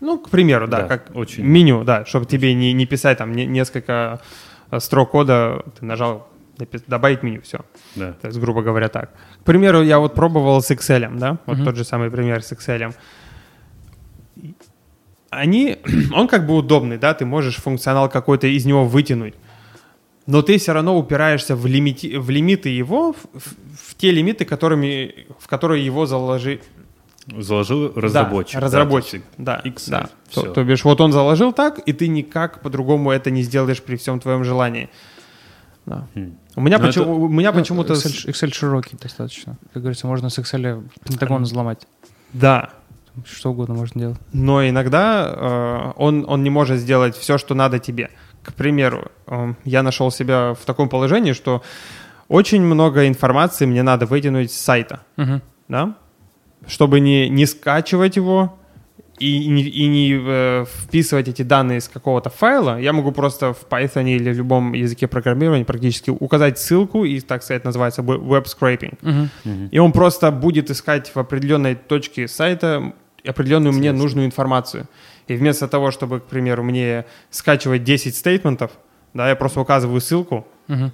[0.00, 1.44] Ну, к примеру, да, Да, как очень.
[1.44, 4.20] меню, да, чтобы тебе не, не писать там не- несколько
[4.78, 6.28] строк кода, ты нажал
[6.86, 7.60] добавить меню, все.
[7.96, 8.12] Да.
[8.14, 9.10] То есть, грубо говоря, так.
[9.40, 12.94] К примеру, я вот пробовал с Excel, да, вот тот же самый пример с Excel.
[15.30, 15.78] Они,
[16.14, 19.34] он как бы удобный, да, ты можешь функционал какой-то из него вытянуть,
[20.26, 24.44] но ты все равно упираешься в, лимити, в лимиты его, в, в- в те лимиты,
[24.44, 26.60] которыми, в которые его заложи,
[27.38, 28.60] Заложил разработчик.
[28.60, 29.90] да, разработчик, Да, да, Excel.
[29.90, 30.08] да.
[30.32, 33.96] То, то бишь, вот он заложил так, и ты никак по-другому это не сделаешь при
[33.96, 34.88] всем твоем желании.
[35.86, 36.06] Да.
[36.14, 36.36] Хм.
[36.56, 37.92] У меня, Ну, почему, это- у меня Ну, почему-то...
[37.94, 39.56] Excel, Excel широкий достаточно.
[39.72, 41.86] Как говорится, можно с Excel Пентагон взломать.
[42.32, 42.70] Да,
[43.24, 44.18] Что угодно можно делать.
[44.32, 48.10] но иногда э, он, он не может сделать все, что надо тебе.
[48.42, 51.62] К примеру, э, я нашел себя в таком положении, что
[52.28, 55.40] очень много информации мне надо вытянуть с сайта, Мгм.
[55.68, 55.94] да,
[56.66, 58.58] чтобы не, не скачивать его
[59.18, 62.78] и, не, и не э, вписывать эти данные из какого-то файла.
[62.78, 67.42] Я могу просто в Python или в любом языке программирования практически указать ссылку, и, так
[67.42, 68.98] сказать, называется we- web-scraping.
[69.00, 69.68] Мгм.
[69.72, 72.92] И он просто будет искать в определенной точке сайта
[73.26, 74.86] определенную мне нужную информацию.
[75.28, 78.70] И вместо того, чтобы, к примеру, мне скачивать 10 стейтментов,
[79.14, 80.92] да, я просто указываю ссылку, Мгм.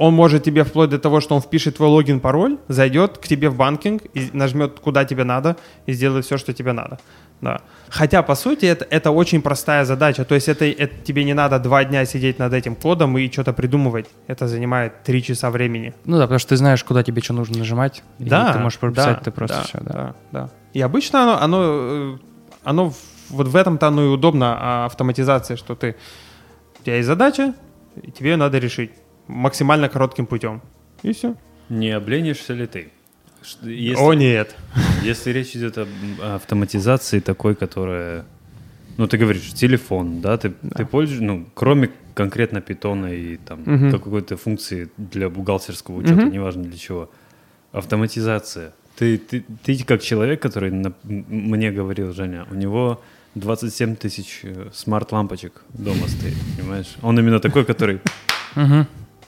[0.00, 3.50] Он может тебе вплоть до того, что он впишет твой логин, пароль, зайдет к тебе
[3.50, 6.98] в банкинг и нажмет куда тебе надо и сделает все, что тебе надо.
[7.42, 7.60] Да.
[7.90, 10.24] Хотя, по сути, это, это очень простая задача.
[10.24, 13.52] То есть это, это тебе не надо два дня сидеть над этим кодом и что-то
[13.52, 14.06] придумывать.
[14.26, 15.92] Это занимает три часа времени.
[16.06, 18.02] Ну да, потому что ты знаешь, куда тебе что нужно нажимать.
[18.18, 19.92] и Да, ты можешь прописать да, ты просто да, все, да.
[19.92, 20.50] да, да.
[20.72, 22.18] И обычно оно, оно, э,
[22.64, 22.92] оно
[23.28, 25.94] вот в этом-то оно и удобно, а, автоматизация, что ты,
[26.80, 27.52] у тебя есть задача,
[28.02, 28.92] и тебе ее надо решить
[29.30, 30.60] максимально коротким путем.
[31.02, 31.34] И все.
[31.68, 32.88] Не обленишься ли ты?
[33.62, 34.54] Если, О, нет.
[35.02, 35.88] если речь идет об
[36.22, 38.24] автоматизации такой, которая...
[38.98, 43.90] Ну, ты говоришь, телефон, да, ты, ты пользуешься, ну, кроме конкретно питона и там Мгм.
[43.92, 46.32] какой-то функции для бухгалтерского учета, Мгм.
[46.32, 47.08] неважно для чего.
[47.72, 48.72] Автоматизация.
[48.96, 53.00] Ты, ты, ты как человек, который на- мне говорил, Женя, у него
[53.36, 56.96] 27 тысяч э, смарт-лампочек дома стоит, понимаешь?
[57.00, 58.00] Он именно такой, который...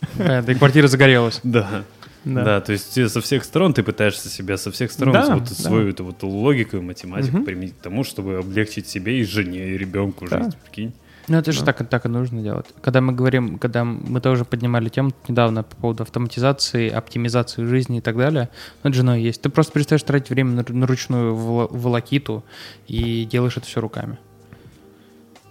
[0.18, 1.40] Понятно, и квартира загорелась.
[1.42, 1.84] Да.
[2.24, 2.44] Да.
[2.44, 2.60] Да.
[2.60, 5.54] то есть со всех сторон ты пытаешься себя со всех сторон Да, вот да.
[5.54, 7.44] свою эту вот логику и математику Мгм.
[7.44, 10.38] применить к тому, чтобы облегчить себе и жене, и ребенку Да.
[10.44, 10.92] жизнь, прикинь.
[11.28, 12.66] Ну, это же так, и- так и нужно делать.
[12.80, 18.00] Когда мы говорим, когда мы тоже поднимали тему недавно по поводу автоматизации, оптимизации жизни и
[18.00, 18.48] так далее,
[18.84, 19.40] это же оно и есть.
[19.42, 22.44] Ты просто перестаешь тратить время на, на ручную вол- волокиту
[22.88, 24.18] и делаешь это все руками.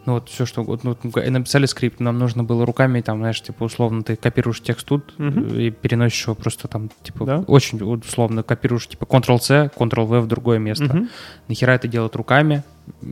[0.06, 3.20] Ну вот все, что вот, ну, вот мы написали скрипт, нам нужно было руками, там,
[3.20, 7.38] знаешь, типа условно ты копируешь текст тут э, и переносишь его просто там, типа, Да.
[7.48, 10.86] очень условно копируешь, типа, Ctrl-C, Ctrl-V в другое место.
[10.86, 11.10] Мгм.
[11.48, 12.64] Нахера это делать руками?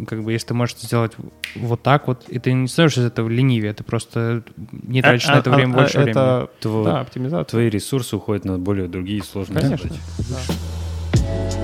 [0.08, 1.13] Как бы, если ты можешь сделать
[1.56, 5.34] вот так вот, и ты не становишься из этого ленивее, ты просто не тратишь А-
[5.36, 6.12] на это а- время а- больше времени.
[6.12, 7.43] это, Тво- Да, оптимизация.
[7.45, 9.89] Твои ресурсы уходят на более другие сложные Конечно.
[9.89, 10.02] задачи.
[11.13, 11.59] да.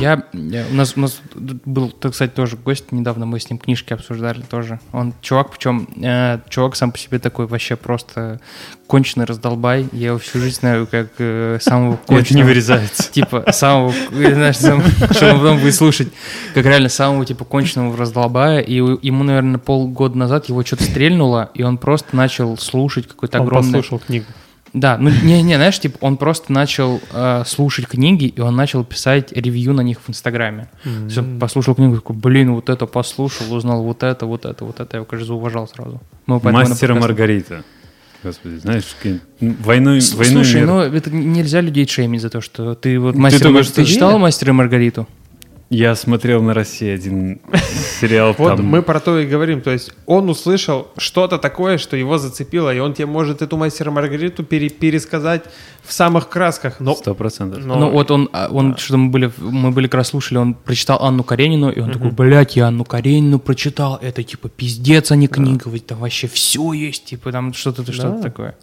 [0.00, 3.58] Я, я- у нас у нас был, так сказать, тоже гость недавно, мы с ним
[3.58, 4.80] книжки обсуждали тоже.
[4.92, 8.40] Он чувак, причем э, чувак сам по себе такой вообще просто
[8.86, 9.86] конченый раздолбай.
[9.92, 12.46] Я его всю жизнь знаю как э, самого Это не конченого.
[12.46, 13.12] вырезается.
[13.12, 14.82] Типа самого, э, знаешь, сам-
[15.12, 16.08] что он потом будет слушать,
[16.54, 18.60] как реально самого типа конченого раздолбая.
[18.60, 23.46] И ему, наверное, полгода назад его что-то стрельнуло, и он просто начал слушать какой-то Он
[23.46, 23.72] огромный...
[23.72, 24.26] послушал книгу.
[24.72, 29.32] Да, ну не-не, знаешь, типа он просто начал э, слушать книги, и он начал писать
[29.32, 30.68] ревью на них в Инстаграме.
[30.84, 34.64] То есть он послушал книгу, такой, блин, вот это послушал, узнал вот это, вот это,
[34.64, 34.88] вот это.
[34.92, 36.00] Я его, кажется, уважал сразу.
[36.26, 37.64] Мы поэтому на Мастера Маргарита.
[38.22, 38.84] Господи, знаешь,
[39.40, 43.44] войну, С- войну Слушай, ну это нельзя людей шеймить за то, что ты вот мастер...
[43.44, 44.18] думаешь, Мар- ты что- читал.
[44.18, 45.08] «Мастера и Маргариту»?
[45.72, 47.40] Я смотрел на России один
[48.00, 48.66] сериал Вот там.
[48.66, 49.60] мы про то и говорим.
[49.60, 53.92] То есть он услышал что-то такое, что его зацепило, и он тебе может эту мастера
[53.92, 55.44] Маргариту пере- пересказать
[55.84, 56.80] в самых красках.
[56.80, 57.64] Но, Сто процентов.
[57.64, 60.38] но- Ну вот он, а, он что мы были, в- мы были как раз слушали,
[60.38, 65.12] он прочитал Анну Каренину, и он такой, блядь, я Анну Каренину прочитал, это типа пиздец,
[65.12, 68.22] а не книга, ведь там вообще все есть, типа там что-то что-то Да.
[68.22, 68.56] такое.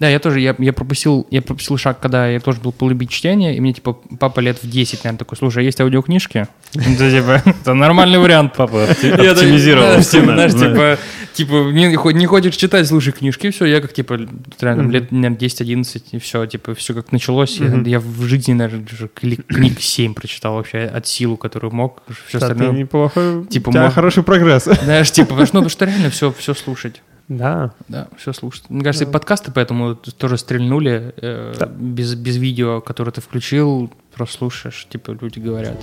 [0.00, 3.56] Да, я тоже, я, я пропустил, я пропустил шаг, когда я тоже был полюбить чтение,
[3.56, 6.46] и мне типа папа лет в 10, наверное, такой, слушай, а есть аудиокнижки?
[6.74, 8.86] Это типа, это нормальный вариант, папа.
[9.32, 9.86] оптимизировал
[10.34, 10.98] знаешь, типа,
[11.34, 14.18] типа, не, хо- не хочешь читать, слушай книжки, все, я как, типа,
[14.60, 17.60] реально, лет, наверное, 10-11, и все, типа, все как началось.
[17.60, 22.02] Я- в жизни, наверное, кли- книг 7 прочитал вообще от силу, которую мог.
[22.28, 22.72] Все остальное.
[22.72, 23.44] неплохо.
[23.48, 24.64] Типа, у тебя мог- хороший прогресс.
[24.64, 27.00] Знаешь, типа, потому что, ну, потому что реально все, все слушать.
[27.28, 27.72] Да.
[27.88, 28.68] Да, все слушать.
[28.68, 31.66] Мне кажется, и подкасты поэтому тоже стрельнули э, Да.
[31.66, 35.76] без, без видео, которое ты включил, просто слушаешь, типа, люди говорят.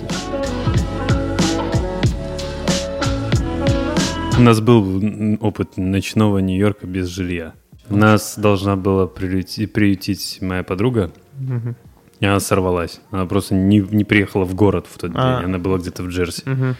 [4.38, 7.52] У нас был опыт ночного Нью-Йорка без жилья.
[7.88, 11.76] Нас должна была приюти- приютить моя подруга, Мгм.
[12.20, 13.00] и она сорвалась.
[13.10, 15.42] Она просто не, не приехала в город в тот день, А.
[15.44, 16.42] она была где-то в Джерси.
[16.46, 16.76] Мгм.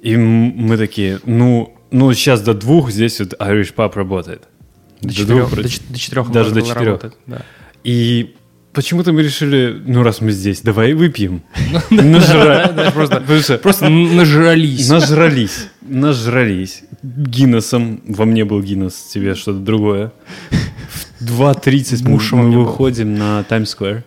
[0.00, 4.42] И мы такие, ну, ну сейчас до двух здесь вот Irish Pub работает.
[5.00, 6.86] До До четырех, двух до, четырех Даже до четырех.
[6.86, 7.42] работать, да.
[7.84, 8.34] И
[8.72, 11.42] почему-то мы решили, ну раз мы здесь, давай выпьем.
[13.62, 14.88] Просто, нажрались.
[14.88, 15.68] Нажрались.
[15.80, 16.84] Нажрались.
[17.02, 18.02] Гиннесом.
[18.06, 20.12] Во мне был Гиннес, тебе что-то другое.
[21.18, 24.04] В 2.30 мы, выходим на Таймс-сквер.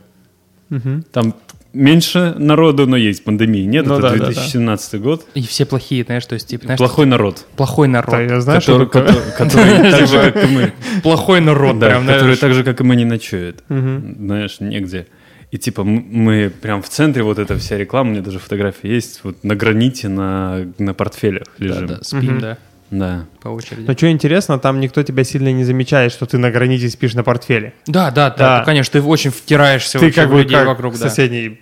[0.70, 1.04] Мгм.
[1.12, 1.36] Там
[1.74, 3.64] меньше народу, но есть пандемии.
[3.64, 4.26] Нет, Ну это да, да, да.
[4.28, 5.26] 2017 год.
[5.34, 7.46] И все плохие, знаешь, то есть, типа, знаешь, Плохой народ.
[7.56, 8.12] плохой народ.
[8.12, 9.04] Да, я знаю, который, что такое.
[9.04, 10.74] который- который так же, как и мы.
[11.02, 13.64] Плохой народ, Да, прям, который так же, как и мы, не ночует.
[13.68, 15.08] Знаешь, негде.
[15.52, 19.20] И типа мы прям в центре вот эта вся реклама, у меня даже фотографии есть,
[19.24, 21.86] вот на граните, на, на портфелях Да, лежим.
[21.88, 22.40] да, спим, Мгм.
[22.40, 22.58] да,
[23.00, 23.26] Да.
[23.42, 23.86] по очереди.
[23.88, 27.24] Но что интересно, там никто тебя сильно не замечает, что ты на границе спишь на
[27.24, 27.74] портфеле.
[27.88, 28.60] Да, да, да, Да.
[28.60, 31.10] ну, конечно, ты очень втираешься ты как в людей как вокруг, да.
[31.10, 31.60] соседний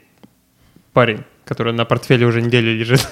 [0.93, 3.07] парень, который на портфеле уже неделю лежит.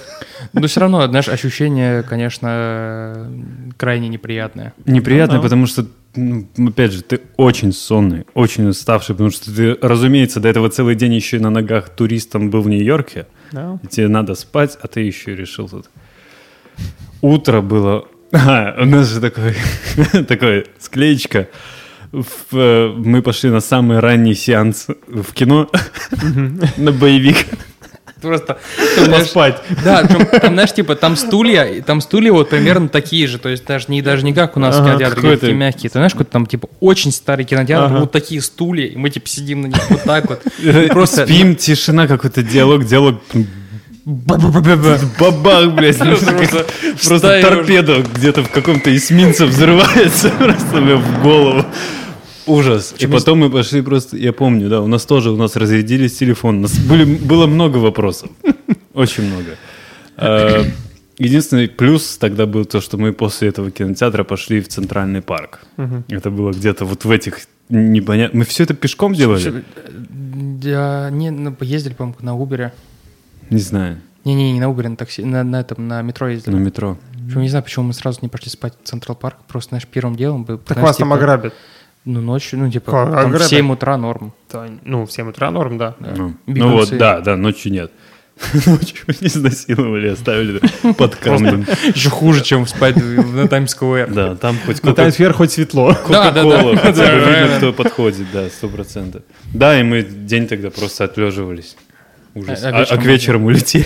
[0.53, 3.31] Но все равно, знаешь, ощущение, конечно,
[3.77, 4.73] крайне неприятное.
[4.85, 5.43] Неприятно, Ну да.
[5.45, 10.49] потому что, ну, опять же, ты очень сонный, очень уставший, потому что ты, разумеется, до
[10.49, 13.79] этого целый день еще и на ногах туристом был в Нью-Йорке, Да.
[13.83, 15.89] и тебе надо спать, а ты еще и решил тут.
[17.21, 18.05] Утро было...
[18.31, 19.55] А, у нас же такой,
[20.27, 21.47] такой склеечка.
[22.11, 25.69] В, э, мы пошли на самый ранний сеанс в кино,
[26.77, 27.47] на боевик.
[28.21, 28.57] Просто
[28.95, 29.61] там, Поспать.
[29.83, 33.65] Да, там, там, знаешь, типа, там стулья, там стулья вот примерно такие же, то есть
[33.65, 36.11] даже не, даже не как у нас Ага, кинотеатре, какой где такие мягкие, ты знаешь,
[36.11, 37.99] какой-то там, типа, очень старый кинотеатр, Ага.
[38.01, 40.41] вот такие стулья, и мы, типа, сидим на них вот так вот.
[40.89, 43.21] Просто спим, тишина, какой-то диалог, диалог.
[45.19, 45.97] Бабах, блядь.
[45.97, 51.65] Просто торпеда где-то в каком-то эсминце взрывается просто мне в голову.
[52.47, 52.95] Ужас.
[52.97, 56.57] И потом мы пошли просто, я помню, да, у нас тоже, у нас разрядились телефон.
[56.57, 58.29] У нас были, было много вопросов.
[58.93, 59.55] Очень много.
[60.17, 60.63] Э,
[61.19, 65.59] Единственный плюс тогда был то, что мы после этого кинотеатра пошли в Центральный парк.
[66.07, 68.39] Это было где-то вот в этих непонятно.
[68.39, 69.63] Мы все это пешком делали?
[69.99, 72.71] Да, не, ну, ездили, по-моему, на Убере.
[73.49, 73.97] Не знаю.
[74.25, 76.55] Не-не, не на Убере, на такси, на, на этом, на метро ездили.
[76.55, 76.97] На метро.
[77.25, 80.15] Причем не знаю, почему мы сразу не пошли спать в Централ Парк, просто, знаешь, первым
[80.15, 80.57] делом бы...
[80.57, 81.53] Так вас там типа, ограбят.
[82.05, 83.47] Ну, ночью, ну, типа, Как, там в ограбят?
[83.47, 84.33] 7 утра норм.
[84.51, 85.95] Да, Ну, в 7 утра норм, да.
[85.99, 86.91] Ну, ну Бегунцы.
[86.91, 87.91] вот, да, да, ночью нет.
[88.65, 90.61] Ночью изнасиловали, оставили
[90.93, 91.65] под камнем.
[91.93, 94.11] Еще хуже, чем спать на Таймс-сквер.
[94.13, 95.95] Да, там хоть На Таймс-сквер хоть светло.
[96.07, 96.79] Да, да, Кока-кола, да.
[96.81, 99.23] хотя бы Да, видно, кто подходит, да, сто процентов.
[99.53, 101.75] Да, и мы день тогда просто отлеживались.
[102.35, 102.63] Ужас.
[102.63, 103.85] А- А, а а к вечером вечеру улетели.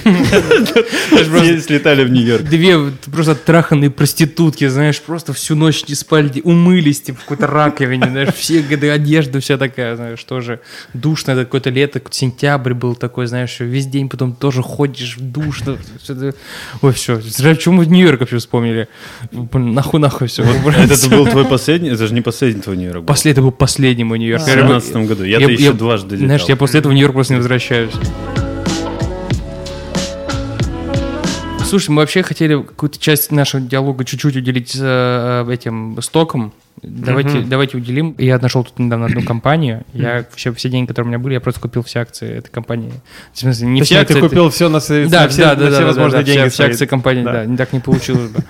[1.59, 2.43] Слетали в Нью-Йорк.
[2.43, 2.77] Две
[3.11, 8.29] просто траханные проститутки, знаешь, просто всю ночь не спали, умылись, типа, в какой-то раковине, знаешь,
[8.35, 8.59] все
[8.91, 10.59] одежда вся такая, знаешь, тоже
[10.93, 16.13] душно, это какое-то лето, сентябрь был такой, знаешь, весь день потом тоже ходишь, душно, всё
[16.13, 16.35] это-
[16.81, 18.87] ой, все, почему мы в Нью-Йорк вообще вспомнили?
[19.31, 20.43] Нахуй, нахуй все.
[20.43, 22.99] Это был твой последний, это же не последний твой Нью-Йорк.
[23.01, 23.07] был.
[23.07, 24.43] После это был последний мой Нью-Йорк.
[24.43, 25.23] В 2017 году.
[25.23, 27.93] Я-то еще дважды Знаешь, я после этого в Нью-Йорк просто не возвращаюсь.
[31.73, 36.53] Слушай, мы вообще хотели какую-то часть нашего диалога чуть-чуть уделить э, этим стокам.
[36.83, 38.13] Давайте, давайте уделим.
[38.19, 39.81] Я нашел тут недавно одну компанию.
[39.91, 42.93] Я все, все деньги, которые у меня были, я просто купил все акции этой компании.
[43.33, 44.13] В смысле, не все Точнее, акции.
[44.13, 46.17] ты это- купил все на, да, на все, да, на да, все да, возможные да,
[46.19, 46.49] да, деньги.
[46.49, 47.45] Все, все акции компании, да.
[47.47, 48.43] не так не получилось бы.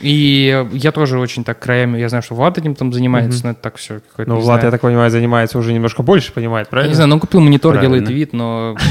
[0.00, 3.60] И я тоже очень так краями, я знаю, что Влад этим там занимается, но это
[3.60, 4.00] так все.
[4.16, 4.64] Ну, Влад, знаю.
[4.64, 6.88] я так понимаю, занимается уже немножко больше, понимает, Я правильно?
[6.88, 7.98] не знаю, ну он купил монитор, Правильно.
[7.98, 8.78] делает вид, но.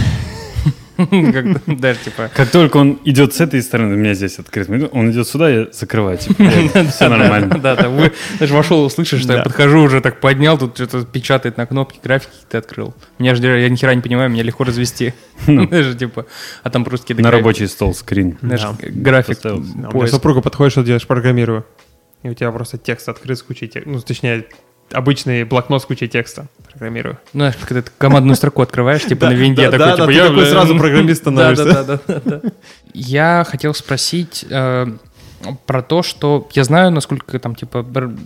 [2.33, 4.69] Как только он идет с этой стороны, у меня здесь открыт.
[4.91, 6.17] Он идет сюда, я закрываю.
[6.17, 6.43] Типа,
[6.91, 7.59] все нормально.
[7.59, 11.65] Да, да, даже вошел, слышишь, что я подхожу, уже так поднял, тут что-то печатает на
[11.65, 12.93] кнопки, графики ты открыл.
[13.19, 15.13] Меня же, я ни хера не понимаю, меня легко развести.
[15.47, 16.25] Даже типа,
[16.63, 18.37] а там просто На рабочий стол скрин.
[18.93, 19.39] график,
[20.07, 21.65] супруга подходит, что делаешь, программирую.
[22.23, 23.89] И у тебя просто текст открыт с кучей текста.
[23.89, 24.45] Ну, точнее,
[24.91, 26.47] обычный блокнот с кучей текста.
[26.81, 27.19] Программирую.
[27.33, 30.75] Ну, знаешь, когда ты командную строку открываешь, типа на винде, такой, типа, я, такой сразу
[30.75, 31.63] программист становишься.
[31.65, 32.49] да, да, да, да, да.
[32.91, 34.87] Я хотел спросить э,
[35.67, 37.85] про то, что я знаю, насколько там, типа,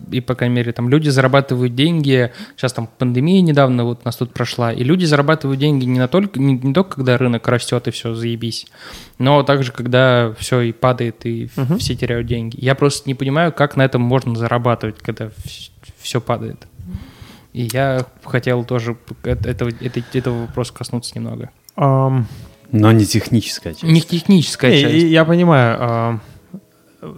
[0.09, 4.15] и, по крайней мере, там люди зарабатывают деньги, сейчас там пандемия недавно вот у нас
[4.15, 7.89] тут прошла, и люди зарабатывают деньги не, на только, не, не только, когда рынок растет
[7.89, 8.67] и все, заебись,
[9.17, 11.77] но также, когда все и падает, и Мгм.
[11.79, 12.57] все теряют деньги.
[12.61, 15.29] Я просто не понимаю, как на этом можно зарабатывать, когда
[15.99, 16.67] все падает.
[17.55, 21.49] И я хотел тоже этого, этой- этого вопроса коснуться немного.
[21.77, 22.27] Ам,
[22.73, 23.83] Но не техническая часть.
[23.83, 24.93] Не техническая не, часть.
[24.95, 25.77] и я понимаю.
[25.79, 26.21] ам,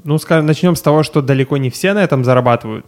[0.04, 2.86] ну, скажем, начнем с того, что далеко не все на этом зарабатывают.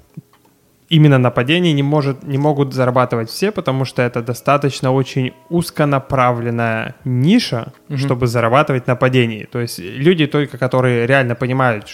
[0.89, 6.95] Именно на падении не, может, не могут зарабатывать все, потому что это достаточно очень узконаправленная
[7.03, 7.97] ниша, Мгм.
[7.97, 9.45] чтобы зарабатывать на падении.
[9.51, 11.87] То есть люди только, которые реально понимают,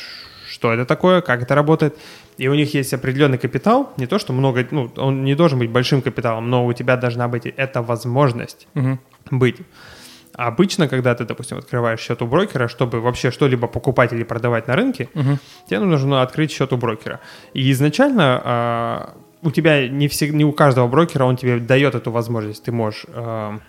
[0.50, 1.98] что это такое, как это работает,
[2.38, 5.70] и у них есть определенный капитал, не то, что много, ну, он не должен быть
[5.70, 9.00] большим капиталом, но у тебя должна быть эта возможность Мгм.
[9.32, 9.58] быть.
[10.38, 14.68] А обычно, когда ты, допустим, открываешь счет у брокера, чтобы вообще что-либо покупать или продавать
[14.68, 15.40] на рынке, Мгм.
[15.70, 17.20] тебе нужно открыть счет у брокера.
[17.54, 22.12] И изначально а, у тебя не, всег- не у каждого брокера он тебе дает эту
[22.12, 22.64] возможность.
[22.66, 23.60] Ты можешь а,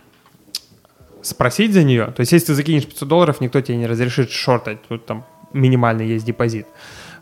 [1.23, 2.07] спросить за нее.
[2.07, 4.79] То есть, если ты закинешь 500 долларов, никто тебе не разрешит шортать.
[4.89, 6.67] Тут там минимальный есть депозит.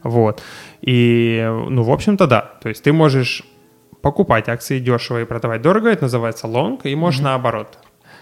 [0.04, 0.42] Вот.
[0.80, 2.52] И, ну, в общем-то, да.
[2.62, 3.42] То есть, ты можешь
[4.00, 5.88] покупать акции дешево и продавать дорого.
[5.88, 6.86] Это называется лонг.
[6.86, 7.78] И можешь наоборот.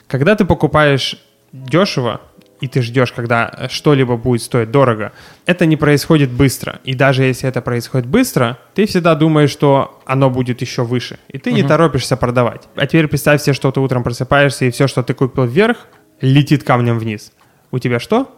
[0.07, 1.16] Когда ты покупаешь
[1.53, 2.21] дешево,
[2.61, 5.11] и ты ждешь, когда что-либо будет стоить дорого,
[5.47, 6.79] это не происходит быстро.
[6.85, 11.18] И даже если это происходит быстро, ты всегда думаешь, что оно будет еще выше.
[11.29, 12.68] И ты не торопишься продавать.
[12.77, 15.88] А теперь представь себе, что ты утром просыпаешься, и все, что ты купил вверх,
[16.21, 17.33] летит камнем вниз.
[17.73, 18.31] У тебя что?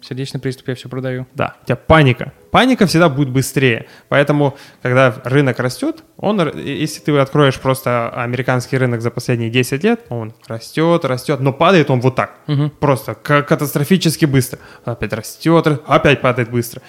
[0.00, 1.26] Сердечный приступ я все продаю.
[1.34, 2.32] Да, у тебя паника.
[2.52, 3.86] Паника всегда будет быстрее.
[4.08, 10.04] Поэтому, когда рынок растет, он, если ты откроешь просто американский рынок за последние 10 лет,
[10.08, 12.36] он растет, растет, но падает он вот так.
[12.46, 12.70] Мгм.
[12.70, 14.60] Просто ка- катастрофически быстро.
[14.84, 16.80] Опять растет, опять падает быстро.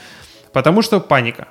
[0.53, 1.47] Потому что паника.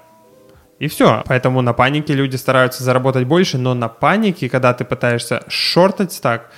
[0.78, 1.24] И все.
[1.26, 6.50] Поэтому на панике люди стараются заработать больше, но на панике, когда ты пытаешься шортать так,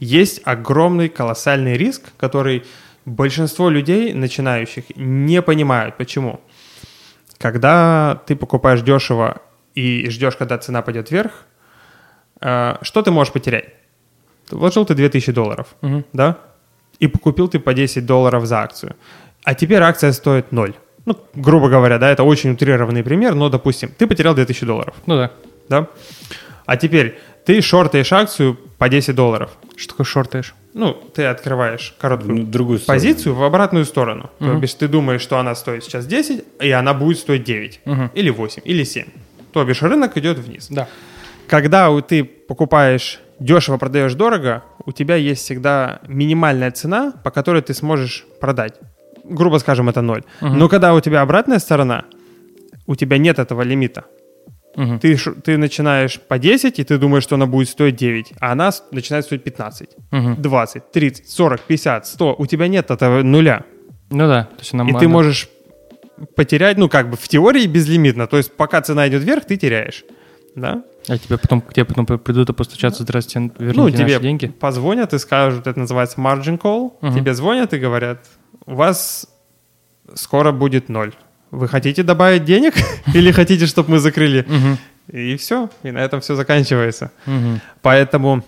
[0.00, 2.64] есть огромный колоссальный риск, который
[3.06, 5.96] большинство людей, начинающих, не понимают.
[5.96, 6.40] Почему?
[7.38, 9.40] Когда ты покупаешь дешево
[9.74, 11.32] и ждешь, когда цена пойдет вверх,
[12.40, 13.68] э, что ты можешь потерять?
[14.48, 16.04] Ты Вложил ты 2000 долларов, Мгм.
[16.12, 16.36] да?
[16.98, 18.94] И купил ты по 10 долларов за акцию.
[19.44, 20.74] А теперь акция стоит 0.
[21.06, 25.16] Ну, грубо говоря, да, это очень утрированный пример, но, допустим, ты потерял 2000 долларов, Ну
[25.16, 25.30] да.
[25.68, 25.86] да?
[26.70, 29.50] А теперь ты шортаешь акцию по 10 долларов.
[29.76, 30.54] Что такое шортаешь?
[30.72, 32.96] Ну, ты открываешь короткую Ну, другую сторону.
[33.00, 34.30] позицию в обратную сторону.
[34.38, 34.60] То Мгм.
[34.60, 37.80] бишь ты думаешь, что она стоит сейчас 10, и она будет стоить 9.
[37.86, 38.12] Мгм.
[38.14, 39.06] Или 8, или 7.
[39.52, 40.68] То бишь рынок идет вниз.
[40.70, 40.86] Да.
[41.48, 47.62] Когда у- ты покупаешь дешево, продаешь дорого, у тебя есть всегда минимальная цена, по которой
[47.62, 48.74] ты сможешь продать.
[49.24, 50.22] Грубо скажем, это ноль.
[50.40, 50.56] Мгм.
[50.58, 52.04] Но когда у тебя обратная сторона,
[52.86, 54.04] у тебя нет этого лимита.
[54.80, 54.98] Мгм.
[54.98, 58.70] Ты, ты начинаешь по 10, и ты думаешь, что она будет стоить 9, а она
[58.92, 60.40] начинает стоить 15, Мгм.
[60.42, 62.34] 20, 30, 40, 50, 100.
[62.38, 63.62] У тебя нет этого нуля.
[64.10, 64.44] Ну да.
[64.44, 65.48] То есть она И м- ты она- можешь
[66.36, 68.26] потерять, ну, как бы в теории безлимитно.
[68.26, 70.04] То есть пока цена идет вверх, ты теряешь.
[70.56, 70.82] Да?
[71.08, 74.46] А тебе потом, к тебе потом придут и постучаться, здрасте, верните ну, наши тебе деньги.
[74.46, 76.92] позвонят и скажут, это называется margin call.
[77.00, 77.14] Мгм.
[77.16, 78.26] Тебе звонят и говорят,
[78.66, 79.26] у вас
[80.14, 81.12] скоро будет ноль.
[81.50, 82.74] Вы хотите добавить денег
[83.14, 84.46] или хотите, чтобы мы закрыли?
[85.12, 87.10] И все, и на этом все заканчивается.
[87.82, 88.44] Поэтому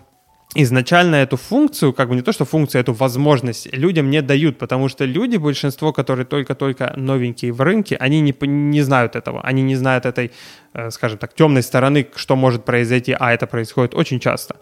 [0.55, 4.89] изначально эту функцию, как бы не то, что функцию, эту возможность людям не дают, потому
[4.89, 9.77] что люди, большинство, которые только-только новенькие в рынке, они не, не знают этого, они не
[9.77, 10.31] знают этой,
[10.75, 14.57] э, скажем так, темной стороны, что может произойти, а это происходит очень часто.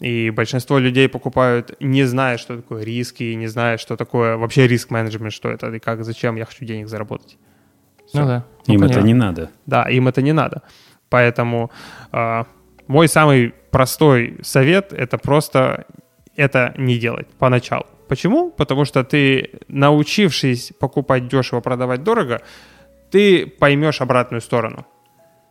[0.00, 5.32] И большинство людей покупают, не зная, что такое риски, не зная, что такое вообще риск-менеджмент,
[5.32, 7.36] что это и как, зачем я хочу денег заработать.
[8.14, 8.26] Ну Всё.
[8.26, 8.44] да.
[8.66, 9.06] Ну, Им это понятно.
[9.06, 9.50] не надо.
[9.66, 10.62] Да, им это не надо.
[11.08, 11.70] Поэтому
[12.12, 12.46] а,
[12.86, 15.86] мой самый простой совет это просто
[16.36, 17.86] это не делать поначалу.
[18.08, 18.50] Почему?
[18.50, 22.40] Потому что ты, научившись покупать дешево, продавать дорого,
[23.10, 24.86] ты поймешь обратную сторону.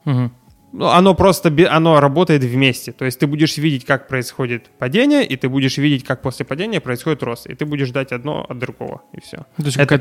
[0.05, 0.31] Мгм.
[0.77, 2.91] Ну, оно просто оно работает вместе.
[2.91, 6.79] То есть ты будешь видеть, как происходит падение, и ты будешь видеть, как после падения
[6.79, 7.47] происходит рост.
[7.47, 9.37] И ты будешь ждать одно от другого, и все.
[9.57, 9.99] То есть Это-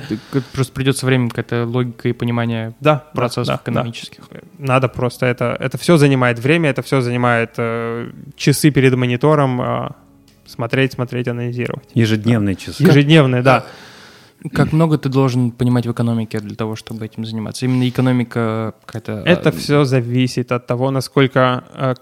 [0.52, 3.62] просто придется время, какая-то логика и понимание Да, процессов да, да.
[3.62, 4.24] экономических.
[4.58, 9.88] Надо просто это, это все занимает время, это все занимает э, часы перед монитором, э,
[10.44, 11.88] смотреть, смотреть, анализировать.
[11.94, 12.82] Ежедневные часы.
[12.82, 13.64] Ежедневные, да.
[14.52, 17.64] Как много ты должен понимать в экономике для того, чтобы этим заниматься?
[17.66, 19.22] Именно экономика какая-то...
[19.24, 21.94] Это а, все зависит от того, насколько, э,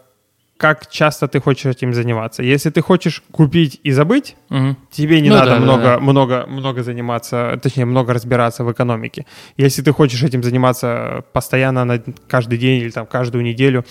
[0.57, 2.43] как часто ты хочешь этим заниматься.
[2.43, 4.77] Если ты хочешь купить и забыть, мгм.
[4.91, 5.99] тебе не Ну надо да, много, да.
[5.99, 9.27] много, много заниматься, точнее, много разбираться в экономике.
[9.57, 13.85] Если ты хочешь этим заниматься постоянно, на каждый день или там каждую неделю,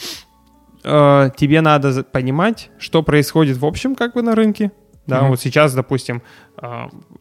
[0.83, 4.71] э, тебе надо понимать, что происходит в общем как бы на рынке.
[5.07, 5.29] Да, Мгм.
[5.31, 6.21] вот сейчас, допустим,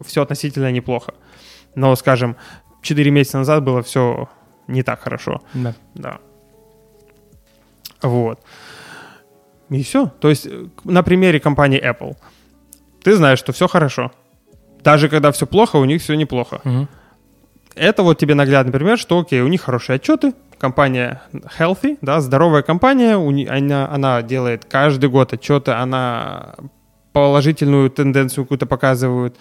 [0.05, 1.14] все относительно неплохо.
[1.74, 2.37] Но, скажем,
[2.83, 4.28] 4 месяца назад было все
[4.68, 5.41] не так хорошо.
[5.55, 5.74] Да.
[5.95, 6.18] Да.
[8.03, 8.41] Вот.
[9.70, 10.07] И все.
[10.20, 12.16] То есть, э, на примере компании Apple.
[13.03, 14.11] Ты знаешь, что все хорошо.
[14.83, 16.61] Даже когда все плохо, у них все неплохо.
[16.64, 16.89] Мгм.
[17.74, 21.22] Это вот тебе наглядный пример, что окей, у них хорошие отчеты, компания
[21.59, 26.55] healthy, да, здоровая компания, у не- она, она делает каждый год отчеты, она
[27.13, 29.37] положительную тенденцию какую-то показывает.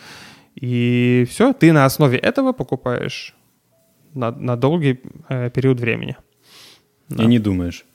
[0.56, 3.34] И все, ты на основе этого покупаешь
[4.14, 5.00] на, на долгий
[5.30, 6.16] э, период времени.
[7.10, 7.86] И не думаешь.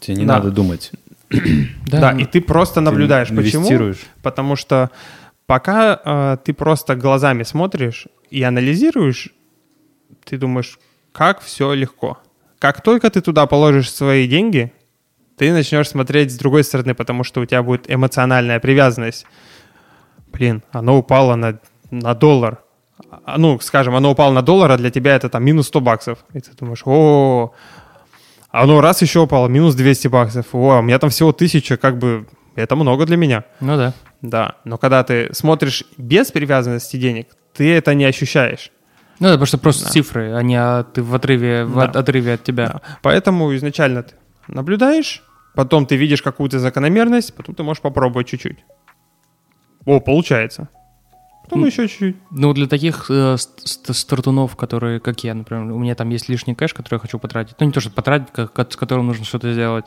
[0.00, 0.34] Тебе не Да.
[0.34, 0.92] надо думать.
[1.86, 3.28] Да, и ты просто наблюдаешь.
[3.28, 3.94] Ты Почему?
[4.22, 4.90] Потому что
[5.46, 9.30] пока э, ты просто глазами смотришь и анализируешь,
[10.24, 10.78] ты думаешь,
[11.12, 12.18] как все легко.
[12.58, 14.72] Как только ты туда положишь свои деньги,
[15.36, 19.26] ты начнешь смотреть с другой стороны, потому что у тебя будет эмоциональная привязанность.
[20.32, 21.58] Блин, оно упало на,
[21.90, 22.58] на доллар.
[23.24, 26.18] А, Ну, скажем, оно упало на доллар, а для тебя это там минус 100 баксов.
[26.32, 27.52] И ты думаешь, о,
[28.50, 30.46] а оно раз еще упало, минус 200 баксов.
[30.52, 33.44] О, у меня там всего 1000, как бы, это много для меня.
[33.60, 33.92] Ну да.
[34.20, 38.70] Да, но когда ты смотришь без привязанности денег, ты это не ощущаешь.
[39.18, 39.90] Ну да, потому что просто Да.
[39.90, 41.84] цифры, а не а ты в отрыве, в Да.
[41.84, 42.66] от- отрыве от тебя.
[42.74, 42.80] Да.
[43.02, 44.14] Поэтому изначально ты
[44.54, 45.22] наблюдаешь,
[45.54, 48.58] потом ты видишь какую-то закономерность, потом ты можешь попробовать чуть-чуть.
[49.84, 50.68] О, получается.
[51.44, 51.66] Потом М.
[51.66, 52.16] еще чуть-чуть.
[52.30, 56.28] Ну, для таких э, ст- ст- стартунов, которые, как я, например, у меня там есть
[56.28, 57.56] лишний кэш, который я хочу потратить.
[57.58, 59.84] Ну, не то, что потратить, как, с которым нужно что-то сделать.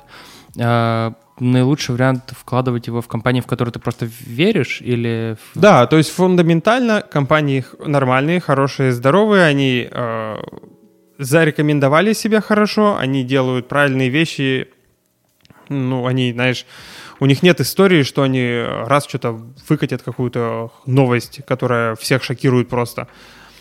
[0.59, 5.37] А, наилучший вариант вкладывать его в компании, в которые ты просто веришь, или...
[5.55, 10.37] Да, то есть фундаментально компании нормальные, хорошие, здоровые, они э,
[11.17, 14.67] зарекомендовали себя хорошо, они делают правильные вещи,
[15.69, 16.65] ну, они, знаешь,
[17.19, 19.39] у них нет истории, что они раз что-то
[19.69, 23.07] выкатят какую-то новость, которая всех шокирует просто.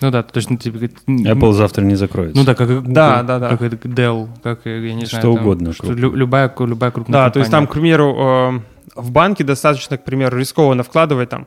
[0.01, 0.51] Ну да, то есть...
[0.51, 0.77] Ну, типа,
[1.09, 2.37] Apple завтра не закроется.
[2.37, 3.51] Ну да, как Google, Да, да, да.
[3.57, 5.35] Как и Dell, как, я не Что знаю...
[5.35, 7.71] там, угодно что лю- любая, любая крупная Да, то есть там, компания.
[7.71, 8.63] к примеру,
[8.97, 11.47] э, в банке достаточно, к примеру, рискованно вкладывать там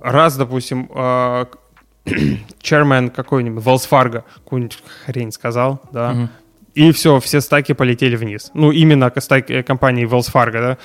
[0.00, 1.46] раз, допустим, э,
[2.62, 6.28] chairman какой-нибудь, Wells Fargo, какую-нибудь хрень сказал, да, Мгм.
[6.74, 8.50] и все, все стаки полетели вниз.
[8.54, 10.78] Ну, именно стаки э, компании Wells Fargo, да.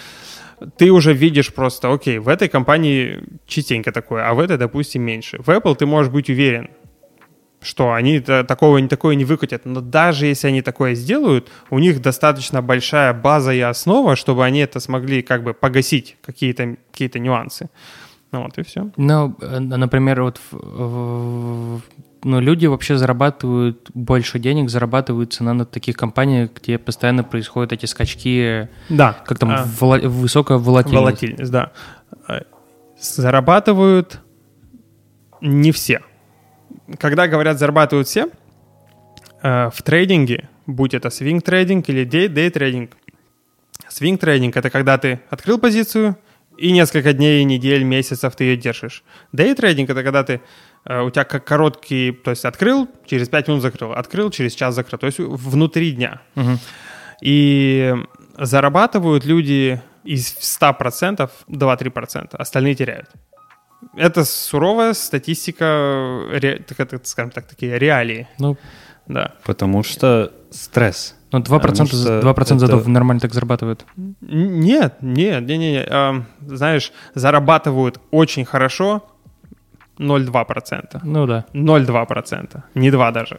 [0.77, 5.37] Ты уже видишь просто, окей, в этой компании частенько такое, а в этой, допустим, меньше.
[5.39, 6.69] В Apple ты можешь быть уверен,
[7.61, 9.65] что они та- такого, не такое не выкатят.
[9.65, 14.59] Но даже если они такое сделают, у них достаточно большая база и основа, чтобы они
[14.59, 17.69] это смогли как бы погасить, какие-то какие нюансы.
[18.31, 18.89] Ну вот и все.
[18.97, 21.81] Ну, э, например, вот в- в-
[22.23, 28.67] ну, люди вообще зарабатывают больше денег, зарабатывают на таких компаниях, где постоянно происходят эти скачки,
[28.89, 29.13] Да.
[29.25, 31.01] как там, А, вола- высокая волатильность.
[31.01, 31.71] волатильность, да.
[32.27, 32.41] Э,
[32.99, 34.19] Зарабатывают
[35.41, 36.01] не все.
[36.99, 38.27] Когда говорят зарабатывают все,
[39.43, 42.91] э, в трейдинге, будь это свинг трейдинг или дей, дей трейдинг,
[43.87, 46.15] свинг трейдинг это когда ты открыл позицию
[46.57, 49.03] и несколько дней, недель, месяцев ты ее держишь.
[49.33, 50.41] Дей трейдинг это когда ты
[50.85, 54.75] э, у тебя как короткий, то есть открыл, через 5 минут закрыл, открыл, через час
[54.75, 56.21] закрыл, то есть внутри дня.
[56.35, 56.59] Мгм.
[57.21, 57.93] И
[58.37, 63.09] зарабатывают люди из 100% 2-3%, остальные теряют.
[63.95, 68.27] Это суровая статистика, ре- так скажем так, такие реалии.
[68.39, 68.57] Ну,
[69.07, 69.33] Да.
[69.43, 71.15] Потому что стресс.
[71.31, 73.85] ну 2%, что 2% это- зато нормально так зарабатывают.
[74.29, 76.25] Нет, нет, не, не, не.
[76.55, 79.03] Знаешь, зарабатывают очень хорошо
[79.99, 80.99] 0,2%.
[81.03, 82.61] Ну да, 0,2%.
[82.75, 83.37] Не 2 даже.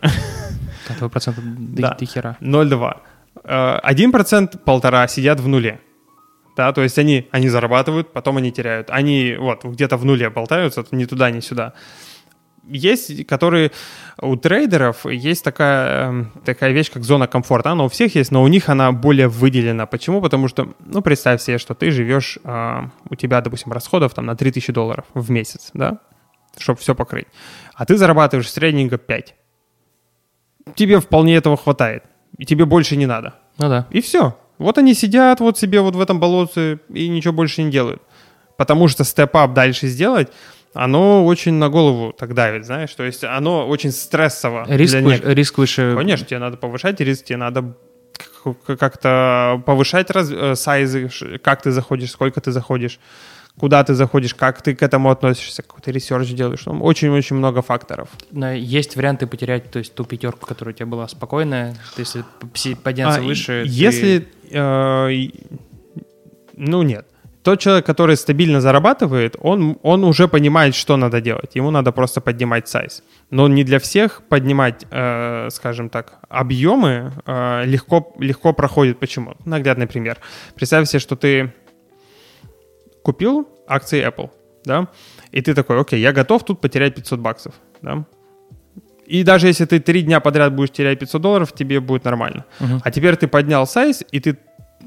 [0.89, 1.95] да, 2% до, Да.
[1.95, 2.36] до хера.
[2.41, 2.97] 0,2.
[3.45, 5.80] Э, 1%, полтора сидят в нуле.
[6.57, 8.91] Да, то есть они, они зарабатывают, потом они теряют.
[8.91, 11.72] Они вот где-то в нуле болтаются, ни туда, ни сюда.
[12.71, 13.71] Есть, которые
[14.21, 17.71] у трейдеров есть такая, эм, такая вещь, как зона комфорта.
[17.71, 19.87] Она у всех есть, но у них она более выделена.
[19.87, 20.21] Почему?
[20.21, 24.37] Потому что, ну, представь себе, что ты живешь, а, у тебя, допустим, расходов там на
[24.37, 25.99] 3000 долларов в месяц, да,
[26.59, 27.27] чтобы все покрыть.
[27.75, 29.35] А ты зарабатываешь средненько 5.
[30.75, 32.05] Тебе вполне этого хватает.
[32.37, 33.35] И тебе больше не надо.
[33.59, 33.87] Ну да.
[33.91, 34.37] И все.
[34.59, 38.03] Вот они сидят вот себе вот в этом болоте и ничего больше не делают.
[38.57, 40.33] Потому что step up дальше сделать,
[40.85, 42.95] оно очень на голову так давит, знаешь.
[42.95, 44.64] То есть оно очень стрессово.
[44.68, 45.95] Риск, для выше, риск выше.
[45.97, 47.74] Конечно, тебе надо повышать риск, тебе надо
[48.66, 51.11] как-то повышать раз, э, сайзы,
[51.43, 52.99] как ты заходишь, сколько ты заходишь,
[53.59, 56.62] куда ты заходишь, как ты к этому относишься, какой-то research делаешь.
[56.64, 58.09] Там Очень-очень много факторов.
[58.31, 62.16] Но Есть варианты потерять, то есть ту пятерку, которая у тебя была спокойная, то есть
[62.85, 63.62] подняться А, выше.
[63.64, 65.35] ты- Если, э, и-
[66.55, 67.07] ну нет,
[67.49, 71.57] тот человек, который стабильно зарабатывает, он, он уже понимает, что надо делать.
[71.57, 73.03] Ему надо просто поднимать сайз.
[73.30, 79.01] Но не для всех поднимать, э, скажем так, объемы э, легко, легко проходит.
[79.01, 79.32] Почему?
[79.46, 80.18] Наглядный пример.
[80.55, 81.55] Представь себе, что ты
[83.03, 84.28] купил акции Apple,
[84.66, 84.88] да,
[85.32, 88.05] и ты такой, окей, я готов тут потерять 500 баксов, да,
[89.07, 92.44] и даже если ты три дня подряд будешь терять 500 долларов, тебе будет нормально.
[92.61, 92.82] Мгм.
[92.84, 94.36] А теперь ты поднял сайз, и ты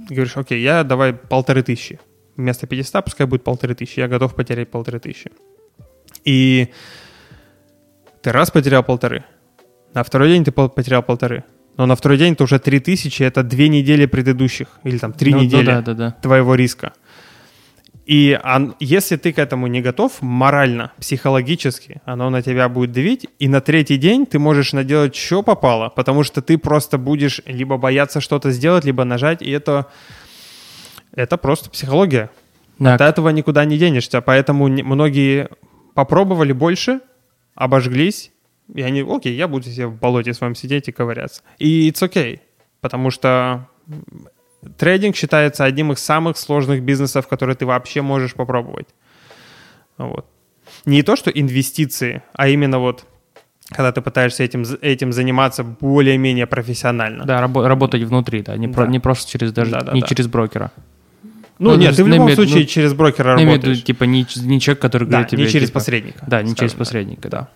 [0.09, 1.99] говоришь, окей, я давай полторы тысячи.
[2.38, 4.00] Вместо 500 пускай будет полторы тысячи.
[4.00, 5.32] Я готов потерять полторы тысячи.
[6.24, 6.70] И
[8.22, 9.24] ты раз потерял полторы.
[9.94, 11.44] На второй день ты потерял полторы.
[11.78, 14.80] Но на второй день это уже три тысячи, это две недели предыдущих.
[14.84, 16.12] Или там три Ну, ну недели да, да, да.
[16.22, 16.94] твоего риска.
[18.06, 23.28] И он- если ты к этому не готов морально, психологически, оно на тебя будет давить,
[23.40, 27.78] и на третий день ты можешь наделать, что попало, потому что ты просто будешь либо
[27.78, 29.86] бояться что-то сделать, либо нажать, и это,
[31.14, 32.30] это просто психология.
[32.80, 35.49] Да, От этого никуда не денешься, поэтому многие
[35.93, 36.99] попробовали больше,
[37.55, 38.32] обожглись,
[38.74, 41.41] и они, окей, я буду себе в болоте своем сидеть и ковыряться.
[41.59, 42.39] И it's okay,
[42.80, 43.68] потому что
[44.78, 48.88] трейдинг считается одним из самых сложных бизнесов, которые ты вообще можешь попробовать.
[49.97, 50.26] Вот.
[50.86, 53.05] Не то, что инвестиции, а именно вот
[53.70, 57.26] когда ты пытаешься этим, этим заниматься более-менее профессионально.
[57.26, 58.91] Да, рабо- работать внутри, да, не, про- Да.
[58.91, 60.07] не просто через даже Да, да, не да.
[60.07, 60.72] через брокера.
[61.64, 63.68] Ну, Ну, нет, ты в любом имею- случае ну, через брокера Я имею в виду,
[63.68, 63.84] работаешь.
[63.86, 66.26] типа, не, не человек, который Да, говорит тебе, не через типа, посредника.
[66.28, 67.49] Да, не через посредника, да.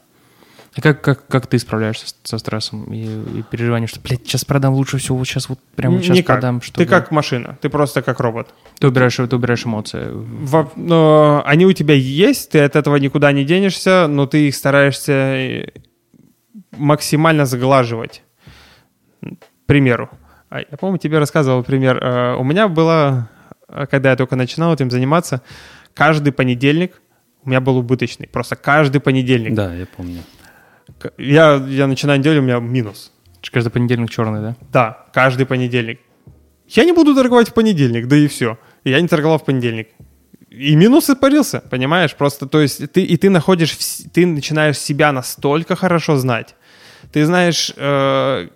[0.77, 3.03] А как, как, как ты справляешься с- со стрессом и,
[3.39, 6.35] и переживанием, что, блядь, сейчас продам лучше всего, вот сейчас вот прямо сейчас Никак.
[6.35, 6.85] продам, Ты чтобы...
[6.85, 8.53] как машина, ты просто как робот.
[8.77, 10.09] Ты убираешь, ты убираешь эмоции.
[10.11, 14.55] Во- но они у тебя есть, ты от этого никуда не денешься, но ты их
[14.55, 15.67] стараешься э,
[16.77, 18.21] максимально заглаживать.
[19.23, 20.09] К примеру,
[20.49, 21.97] а я, по-моему, тебе рассказывал пример.
[22.03, 23.34] Э, У меня было, э,
[23.68, 25.41] когда я только начинал этим заниматься,
[25.93, 27.01] каждый понедельник
[27.43, 28.28] у меня был убыточный.
[28.28, 29.53] Просто каждый понедельник.
[29.53, 30.22] Да, я помню.
[31.18, 33.11] Я, я начинаю неделю, у меня минус.
[33.51, 34.55] Каждый понедельник черный, да?
[34.72, 35.99] Да, каждый понедельник.
[36.68, 38.57] Я не буду торговать в понедельник, да и все.
[38.84, 39.89] Я не торговал в понедельник.
[40.49, 42.16] И минус испарился, понимаешь?
[42.16, 43.78] Просто, то есть, ты, и ты находишь,
[44.13, 46.55] ты начинаешь себя настолько хорошо знать.
[47.11, 48.47] Ты знаешь, э,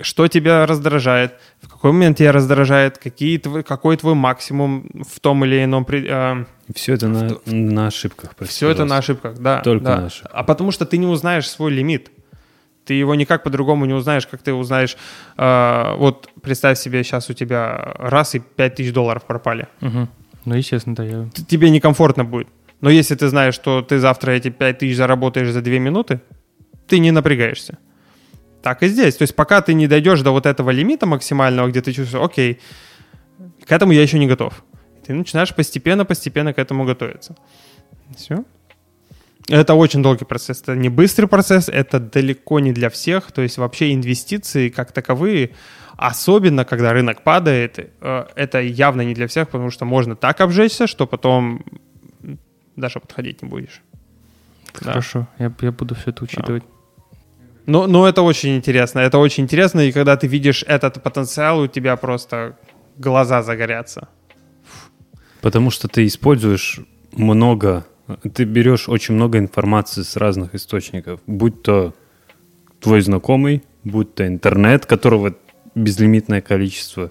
[0.00, 5.44] что тебя раздражает, в какой момент тебя раздражает, какие твой, какой твой максимум в том
[5.44, 5.86] или ином...
[5.88, 8.34] э, Все это на, на ошибках.
[8.36, 9.60] прости, все это на ошибках, да.
[9.60, 9.96] Только да.
[10.00, 10.30] на ошибках.
[10.34, 12.10] А потому что ты не узнаешь свой лимит.
[12.84, 14.96] Ты его никак по-другому не узнаешь, как ты узнаешь.
[15.36, 19.68] э, вот представь себе, сейчас у тебя раз и 5 тысяч долларов пропали.
[19.80, 20.08] Угу.
[20.46, 21.04] Ну, естественно, да.
[21.04, 21.28] Я...
[21.48, 22.48] Тебе некомфортно будет.
[22.80, 26.20] Но если ты знаешь, что ты завтра эти 5 тысяч заработаешь за 2 минуты,
[26.88, 27.78] ты не напрягаешься.
[28.62, 29.16] Так и здесь.
[29.16, 32.60] То есть пока ты не дойдешь до вот этого лимита максимального, где ты чувствуешь, окей,
[33.66, 34.64] к этому я еще не готов.
[35.06, 37.34] Ты начинаешь постепенно-постепенно к этому готовиться.
[38.16, 38.44] Все.
[39.48, 40.62] Это очень долгий процесс.
[40.62, 43.32] Это не быстрый процесс, это далеко не для всех.
[43.32, 45.50] То есть вообще инвестиции как таковые,
[45.96, 50.86] особенно когда рынок падает, э, это явно не для всех, потому что можно так обжечься,
[50.86, 51.64] что потом
[52.76, 53.82] даже подходить не будешь.
[54.80, 54.90] Да.
[54.90, 56.62] Хорошо, я, я буду все это учитывать.
[57.66, 59.00] Ну, ну, это очень интересно.
[59.00, 62.56] Это очень интересно, и когда ты видишь этот потенциал, у тебя просто
[62.98, 64.08] глаза загорятся.
[65.40, 66.80] Потому что ты используешь
[67.12, 67.84] много,
[68.34, 71.94] ты берешь очень много информации с разных источников, будь то
[72.80, 75.34] твой знакомый, будь то интернет, которого
[75.74, 77.10] безлимитное количество,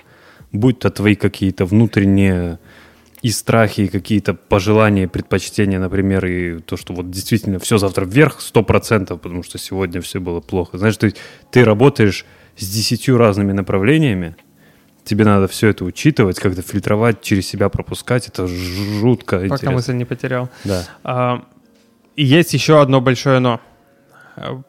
[0.52, 2.60] будь то твои какие-то внутренние
[3.22, 8.42] и страхи, и какие-то пожелания, предпочтения, например, и то, что вот действительно все завтра вверх,
[8.42, 10.78] сто процентов, потому что сегодня все было плохо.
[10.78, 11.14] Знаешь, ты,
[11.52, 12.26] ты работаешь
[12.58, 14.36] с десятью разными направлениями,
[15.04, 19.72] тебе надо все это учитывать, как-то фильтровать, через себя пропускать, это жутко Пока интересно.
[19.72, 20.50] мысль не потерял.
[20.64, 20.84] Да.
[21.04, 21.44] А,
[22.16, 23.60] и есть еще одно большое но.
[24.36, 24.62] А,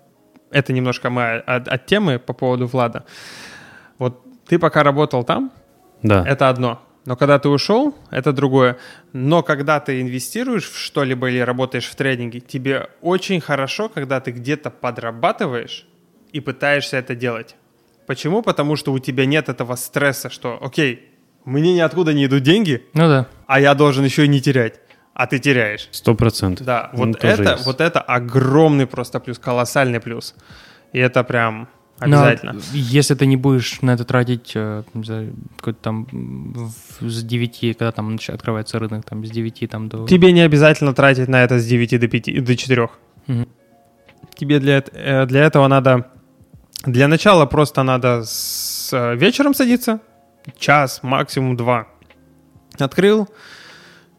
[0.51, 3.05] Это немножко мы от, от темы по поводу Влада.
[3.99, 5.51] Вот ты пока работал там,
[6.03, 6.23] Да.
[6.27, 6.83] это одно.
[7.05, 8.77] Но когда ты ушел, это другое.
[9.13, 14.31] Но когда ты инвестируешь в что-либо или работаешь в трейдинге, тебе очень хорошо, когда ты
[14.31, 15.87] где-то подрабатываешь
[16.33, 17.57] и пытаешься это делать.
[18.07, 18.43] Почему?
[18.43, 21.09] Потому что у тебя нет этого стресса, что, окей,
[21.45, 23.27] мне ниоткуда не идут деньги, Ну да.
[23.47, 24.81] а я должен еще и не терять.
[25.15, 25.89] А ты теряешь.
[25.91, 26.65] Сто процентов.
[26.67, 30.35] Да, Ну, вот, тоже это, вот это огромный просто плюс, колоссальный плюс.
[30.93, 31.69] И это прям
[32.07, 32.61] Но обязательно.
[32.73, 34.83] если ты не будешь на это тратить э,
[35.57, 36.07] какой-то там
[37.01, 40.07] с 9, когда там открывается рынок, там с 9 там до...
[40.07, 42.89] Тебе не обязательно тратить на это с 9 до 5, до 4.
[43.27, 43.49] Мгм.
[44.35, 46.07] Тебе для, э, для этого надо...
[46.85, 50.01] Для начала просто надо с э, вечером садиться,
[50.59, 51.87] час, максимум два.
[52.79, 53.29] Открыл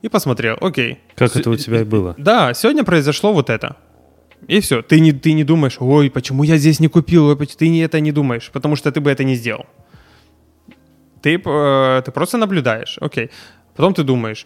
[0.01, 0.57] и посмотрел.
[0.61, 0.99] Окей.
[1.15, 2.15] Как С- это у тебя и было.
[2.17, 3.75] Да, сегодня произошло вот это.
[4.47, 4.81] И все.
[4.81, 7.99] Ты не, ты не думаешь, ой, почему я здесь не купил, ой, ты не, это
[7.99, 9.65] не думаешь, потому что ты бы это не сделал.
[11.21, 13.29] Ты, э, ты просто наблюдаешь, окей.
[13.75, 14.45] Потом ты думаешь,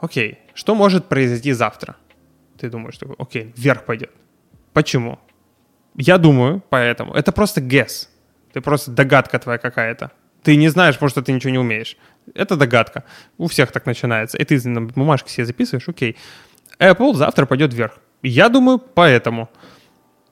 [0.00, 1.96] окей, что может произойти завтра?
[2.58, 4.10] Ты думаешь, такой, окей, вверх пойдет.
[4.72, 5.18] Почему?
[5.96, 7.12] Я думаю, поэтому.
[7.14, 8.08] Это просто guess.
[8.52, 10.10] Ты просто догадка твоя какая-то.
[10.42, 11.96] Ты не знаешь, потому что ты ничего не умеешь.
[12.34, 13.04] Это догадка.
[13.38, 14.38] У всех так начинается.
[14.38, 16.16] И ты на бумажке себе записываешь, окей,
[16.78, 17.98] Apple завтра пойдет вверх.
[18.22, 19.48] Я думаю, поэтому.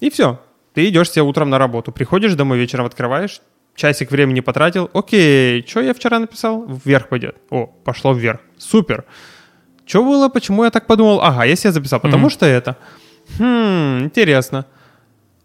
[0.00, 0.40] И все.
[0.74, 3.40] Ты идешь себе утром на работу, приходишь домой, вечером открываешь,
[3.74, 4.88] часик времени потратил.
[4.94, 6.64] Окей, что я вчера написал?
[6.84, 7.36] Вверх пойдет.
[7.50, 8.40] О, пошло вверх.
[8.56, 9.04] Супер.
[9.84, 10.28] Что было?
[10.28, 11.20] Почему я так подумал?
[11.20, 12.30] Ага, я себе записал, потому Мгм.
[12.30, 12.76] что это.
[13.38, 14.66] Хм, интересно.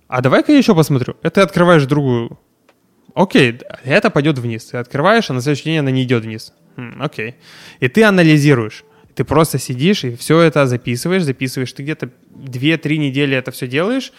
[0.08, 1.16] А давай-ка я еще посмотрю.
[1.24, 2.40] Это ты открываешь другую.
[3.16, 4.66] Окей, это пойдет вниз.
[4.66, 6.54] Ты открываешь, а на следующий день она не идет вниз.
[6.78, 7.36] Хм, окей.
[7.80, 8.85] И ты анализируешь.
[9.16, 11.72] Ты просто сидишь и все это записываешь, записываешь.
[11.72, 14.12] Ты где-то 2-3 недели это все делаешь.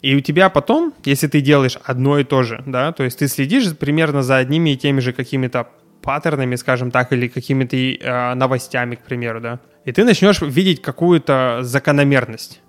[0.00, 3.28] И у тебя потом, если ты делаешь одно и то же, да, то есть ты
[3.28, 5.68] следишь примерно за одними и теми же какими-то
[6.02, 11.60] паттернами, скажем так, или какими-то э, новостями, к примеру, да, и ты начнешь видеть какую-то
[11.62, 12.60] закономерность.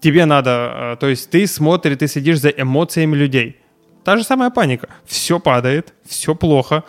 [0.00, 0.50] Тебе надо,
[0.94, 3.58] э, то есть ты смотришь, ты следишь за эмоциями людей.
[4.02, 4.88] Та же самая паника.
[5.04, 6.84] Все падает, все плохо,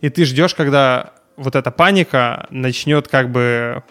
[0.00, 3.82] и ты ждешь, когда вот эта паника начнет как бы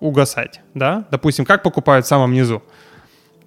[0.00, 1.04] угасать, да?
[1.10, 2.62] Допустим, как покупают в самом низу.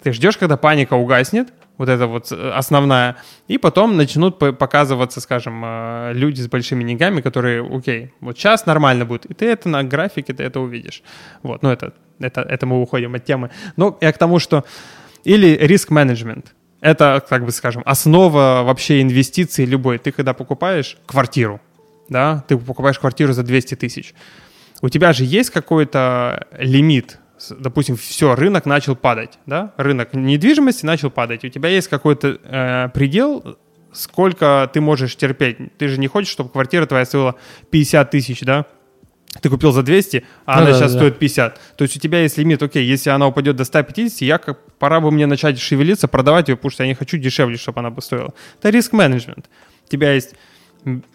[0.02, 3.16] Ты ждешь, когда паника угаснет, вот это вот э, основная,
[3.48, 8.66] и потом начнут по- показываться, скажем, э, люди с большими деньгами, которые, окей, вот сейчас
[8.66, 11.04] нормально будет, и ты это на графике, ты это увидишь.
[11.42, 13.50] Вот, ну это, это, это мы уходим от темы.
[13.76, 14.64] Ну, я к тому, что...
[15.24, 16.54] Или риск-менеджмент.
[16.82, 20.00] Это, как бы скажем, основа вообще инвестиций любой.
[20.00, 21.62] Ты когда покупаешь квартиру,
[22.14, 24.14] да, ты покупаешь квартиру за 200 тысяч,
[24.82, 31.10] у тебя же есть какой-то лимит, допустим, все, рынок начал падать, да, рынок недвижимости начал
[31.10, 33.58] падать, у тебя есть какой-то э, предел,
[33.92, 35.58] сколько ты можешь терпеть.
[35.78, 37.36] Ты же не хочешь, чтобы квартира твоя стоила
[37.72, 38.66] 50 тысяч, да,
[39.42, 41.00] ты купил за 200, а Ну она да, сейчас да.
[41.00, 41.60] стоит 50.
[41.76, 45.00] То есть у тебя есть лимит, окей, если она упадет до 150, я как, пора
[45.00, 48.02] бы мне начать шевелиться, продавать ее, потому что я не хочу дешевле, чтобы она бы
[48.02, 48.34] стоила.
[48.60, 49.50] Это риск-менеджмент.
[49.86, 50.36] У тебя есть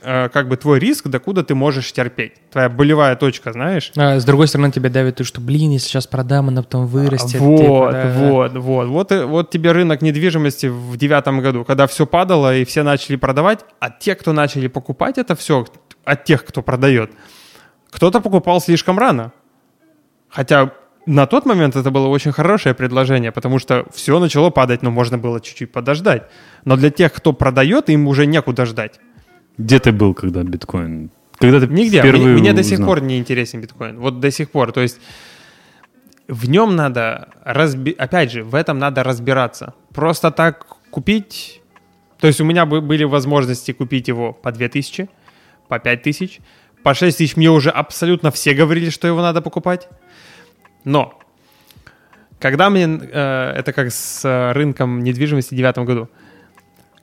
[0.03, 2.35] как бы твой риск, докуда ты можешь терпеть.
[2.51, 3.93] Твоя болевая точка, знаешь?
[3.97, 7.41] А, с другой стороны, тебя давит, то, что, блин, если сейчас продам, она потом вырастет.
[7.41, 8.12] Вот, типа, да.
[8.16, 12.83] вот, вот, вот, вот тебе рынок недвижимости в девятом году, когда все падало и все
[12.83, 15.66] начали продавать, а те, кто начали покупать это все,
[16.05, 17.11] от тех, кто продает,
[17.91, 19.33] кто-то покупал слишком рано.
[20.31, 20.73] Хотя
[21.07, 25.16] на тот момент это было очень хорошее предложение, потому что все начало падать, но можно
[25.16, 26.25] было чуть-чуть подождать.
[26.66, 29.01] Но для тех, кто продает, им уже некуда ждать.
[29.59, 31.11] Где ты был, когда биткоин?
[31.38, 32.00] Когда ты Нигде.
[32.00, 33.98] впервые Мне, мне до сих пор не интересен биткоин.
[33.98, 34.72] Вот до сих пор.
[34.72, 35.00] То есть
[36.28, 37.92] в нем надо, разби...
[37.92, 39.74] опять же, в этом надо разбираться.
[39.94, 41.61] Просто так купить...
[42.20, 45.09] То есть у меня бы- были возможности купить его по 2000,
[45.68, 46.40] по 5000,
[46.82, 47.36] по 6000.
[47.36, 49.88] Мне уже абсолютно все говорили, что его надо покупать.
[50.84, 51.18] Но
[52.40, 52.84] когда мне...
[53.00, 56.09] э, это как с э, рынком недвижимости в девятом году.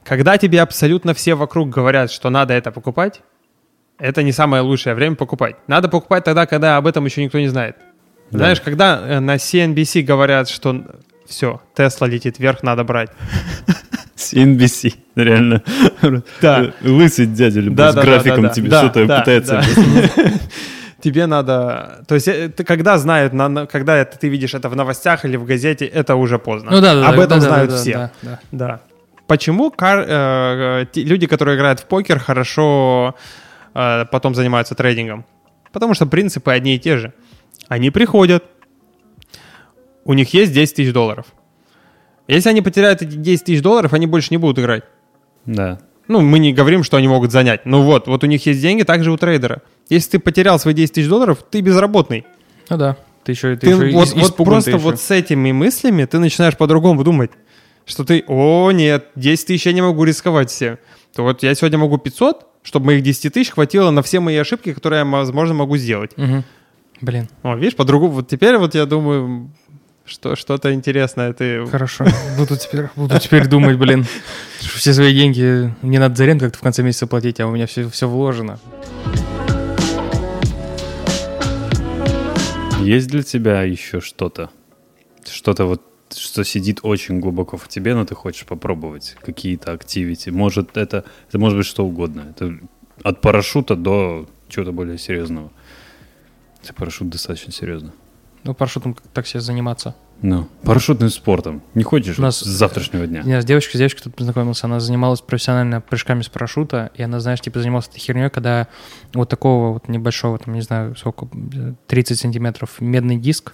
[0.05, 3.21] Когда тебе абсолютно все вокруг говорят, что надо это покупать,
[3.97, 5.55] это не самое лучшее время покупать.
[5.67, 7.77] Надо покупать тогда, когда об этом еще никто не знает.
[8.29, 8.37] Да.
[8.37, 10.83] Знаешь, когда э, на CNBC говорят, что
[11.27, 13.09] все, Тесла летит вверх, надо брать.
[14.15, 15.61] С NBC, реально.
[16.41, 16.71] Да.
[16.81, 18.53] Лысый дядя любой Да, с да, графиком да, да.
[18.53, 19.61] тебе Да, что-то да, пытается.
[20.15, 20.23] да.
[21.01, 22.03] Тебе надо...
[22.07, 25.23] То есть э, ты когда знают, на- на- когда это ты видишь это в новостях
[25.25, 26.71] или в газете, это уже поздно.
[26.71, 27.93] Ну да, да, Об да, этом да, знают да, все.
[27.93, 28.39] да, да.
[28.51, 28.81] Да.
[29.27, 33.15] Почему кар- э, э, люди, которые играют в покер, хорошо
[33.73, 35.25] э, потом занимаются трейдингом?
[35.71, 37.13] Потому что принципы одни и те же.
[37.67, 38.43] Они приходят,
[40.03, 41.25] у них есть 10 тысяч долларов.
[42.27, 44.83] Если они потеряют эти 10 тысяч долларов, они больше не будут играть.
[45.45, 45.79] Да.
[46.07, 47.65] Ну, мы не говорим, что они могут занять.
[47.65, 49.63] Ну вот, вот у них есть деньги, также у трейдера.
[49.89, 52.25] Если ты потерял свои 10 тысяч долларов, ты безработный.
[52.69, 52.97] Ну да.
[53.23, 54.83] Ты еще, ты Ты еще вот, вот просто ты еще.
[54.83, 57.31] вот с этими мыслями ты начинаешь по-другому думать,
[57.85, 60.79] что ты, о нет, 10 тысяч я не могу рисковать все.
[61.13, 64.73] То вот я сегодня могу 500, чтобы моих 10 тысяч хватило на все мои ошибки,
[64.73, 66.11] которые я, возможно, могу сделать.
[66.17, 66.43] Мгм.
[67.01, 69.51] Блин, О, видишь, по-другому, вот теперь вот я думаю,
[70.05, 71.65] что что-то интересное ты...
[71.65, 72.05] хорошо.
[72.37, 74.05] Буду теперь, буду теперь думать, блин,
[74.61, 77.51] что все свои деньги мне надо за аренду как-то в конце месяца платить, а у
[77.51, 78.59] меня все, все вложено.
[82.79, 84.51] Есть для тебя еще что-то?
[85.27, 85.81] Что-то вот,
[86.13, 89.15] что сидит очень глубоко в тебе, но ты хочешь попробовать?
[89.21, 90.29] Какие-то активити?
[90.29, 92.27] Может, это, это может быть что угодно.
[92.29, 92.57] Это
[93.03, 95.51] от парашюта до чего-то более серьезного.
[96.61, 97.93] Хотя парашют достаточно серьезно.
[98.43, 99.95] Ну, парашютом как так себе заниматься.
[100.21, 101.61] Ну, парашютным спортом.
[101.73, 103.21] Не хочешь У нас- с завтрашнего дня?
[103.25, 107.19] Я с девочкой, с девочкой тут познакомился, она занималась профессионально прыжками с парашюта, и она,
[107.19, 108.67] знаешь, типа занималась этой херней, когда
[109.13, 111.27] вот такого вот небольшого, там, не знаю, сколько,
[111.87, 113.53] 30 сантиметров медный диск,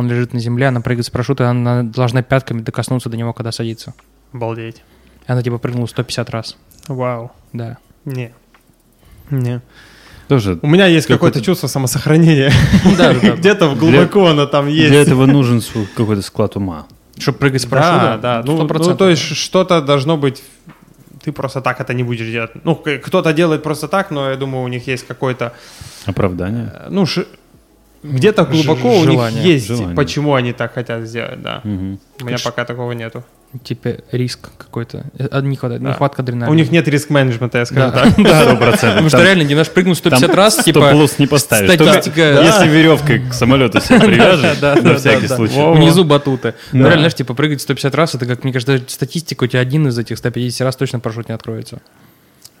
[0.00, 3.52] он лежит на земле, она прыгает с парашюта, она должна пятками докоснуться до него, когда
[3.52, 3.94] садится.
[4.32, 4.82] Обалдеть.
[5.28, 6.56] И она типа прыгнула 150 раз,
[6.88, 7.30] Вау.
[7.52, 7.78] да.
[8.04, 8.32] Не.
[9.30, 9.60] Не.
[10.28, 12.52] Тоже У меня есть какое-то чувство самосохранения.
[12.98, 13.30] Да, да, да.
[13.36, 14.88] Где-то глубоко оно там есть.
[14.90, 15.60] для этого нужен
[15.96, 16.86] какой-то склад ума.
[17.18, 18.18] Чтобы прыгать с Да, парашюта?
[18.22, 18.42] да.
[18.44, 18.78] Ну, 100%.
[18.90, 20.42] ну, то есть что-то должно быть...
[21.22, 22.50] Ты просто так это не будешь делать.
[22.64, 25.52] Ну, кто-то делает просто так, но я думаю, у них есть какой-то...
[26.06, 26.72] Оправдание.
[26.74, 27.26] э, Ну, ши-
[28.02, 29.94] где-то глубоко у них желание, есть, желание.
[29.96, 31.60] почему они так хотят сделать, да.
[31.64, 31.98] Мгм.
[32.20, 33.24] У меня пока такого нету.
[33.64, 35.06] Типа риск какой-то.
[35.18, 35.90] Э, а, Не хватает, Да.
[35.90, 36.50] нехватка адреналина.
[36.50, 38.04] У них нет риск-менеджмента, я скажу Да.
[38.04, 38.14] так.
[38.60, 38.90] Процентов.
[38.90, 40.78] Потому что реально, не наш прыгнуть 150 там раз, типа...
[40.80, 41.68] стоп-лосс не поставишь.
[41.72, 42.42] статистика- Да.
[42.44, 45.36] Если веревкой к самолету себя привяжешь, Да, на да, всякий да, да.
[45.36, 45.72] случай.
[45.74, 46.54] Внизу батуты.
[46.72, 46.88] Ну, Да.
[46.90, 49.98] реально, знаешь, типа прыгать 150 раз, это, как мне кажется, статистика, у тебя один из
[49.98, 51.80] этих 150 раз точно парашют не откроется.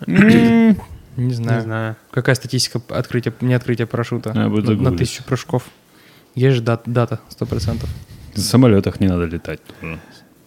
[1.16, 1.62] Не Не знаю.
[1.62, 1.96] знаю.
[2.10, 4.32] Какая статистика открытия, не открытия парашюта?
[4.34, 5.64] Я буду на, на тысячу прыжков.
[6.34, 7.84] Есть же дат- дата, 100%.
[8.34, 9.98] В самолетах не надо летать тоже.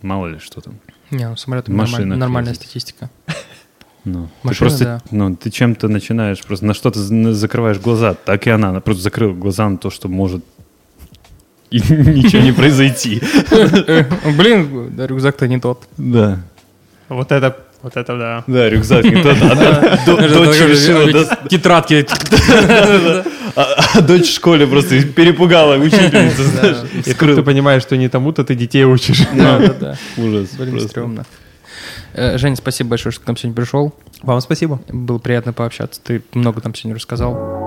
[0.02, 0.76] Мало ли что там.
[1.12, 2.68] Не, ну самолет В машинах нормальная ездить.
[2.70, 3.10] статистика.
[4.06, 5.02] Ну, ты Машина, просто, да.
[5.12, 7.00] ну, ты чем-то начинаешь, просто на что-то
[7.34, 8.16] закрываешь глаза.
[8.16, 10.44] Так и она, она просто закрыла глаза на то, что может
[11.72, 13.22] и ничего не произойти.
[13.52, 14.04] Э,
[14.38, 15.88] Блин, да, рюкзак-то не тот.
[15.98, 16.42] Да.
[17.08, 18.44] Вот это, вот это да.
[18.48, 19.06] Да, рюкзак.
[19.06, 22.06] А до- до- дочь решила, Тетрадки.
[23.56, 26.78] а а дочь в школе просто перепугала учительницу, знаешь.
[27.06, 29.22] И тут ты понимаешь, что не тому-то ты детей учишь.
[29.34, 29.98] Да, да, да.
[30.18, 30.50] Ужас.
[30.58, 30.90] Блин, просто.
[30.90, 31.26] стрёмно.
[32.14, 33.94] Э, Женя, спасибо большое, что к нам сегодня пришел.
[34.22, 34.80] Вам спасибо.
[34.88, 36.00] Было приятно пообщаться.
[36.02, 37.63] Ты много там сегодня рассказал.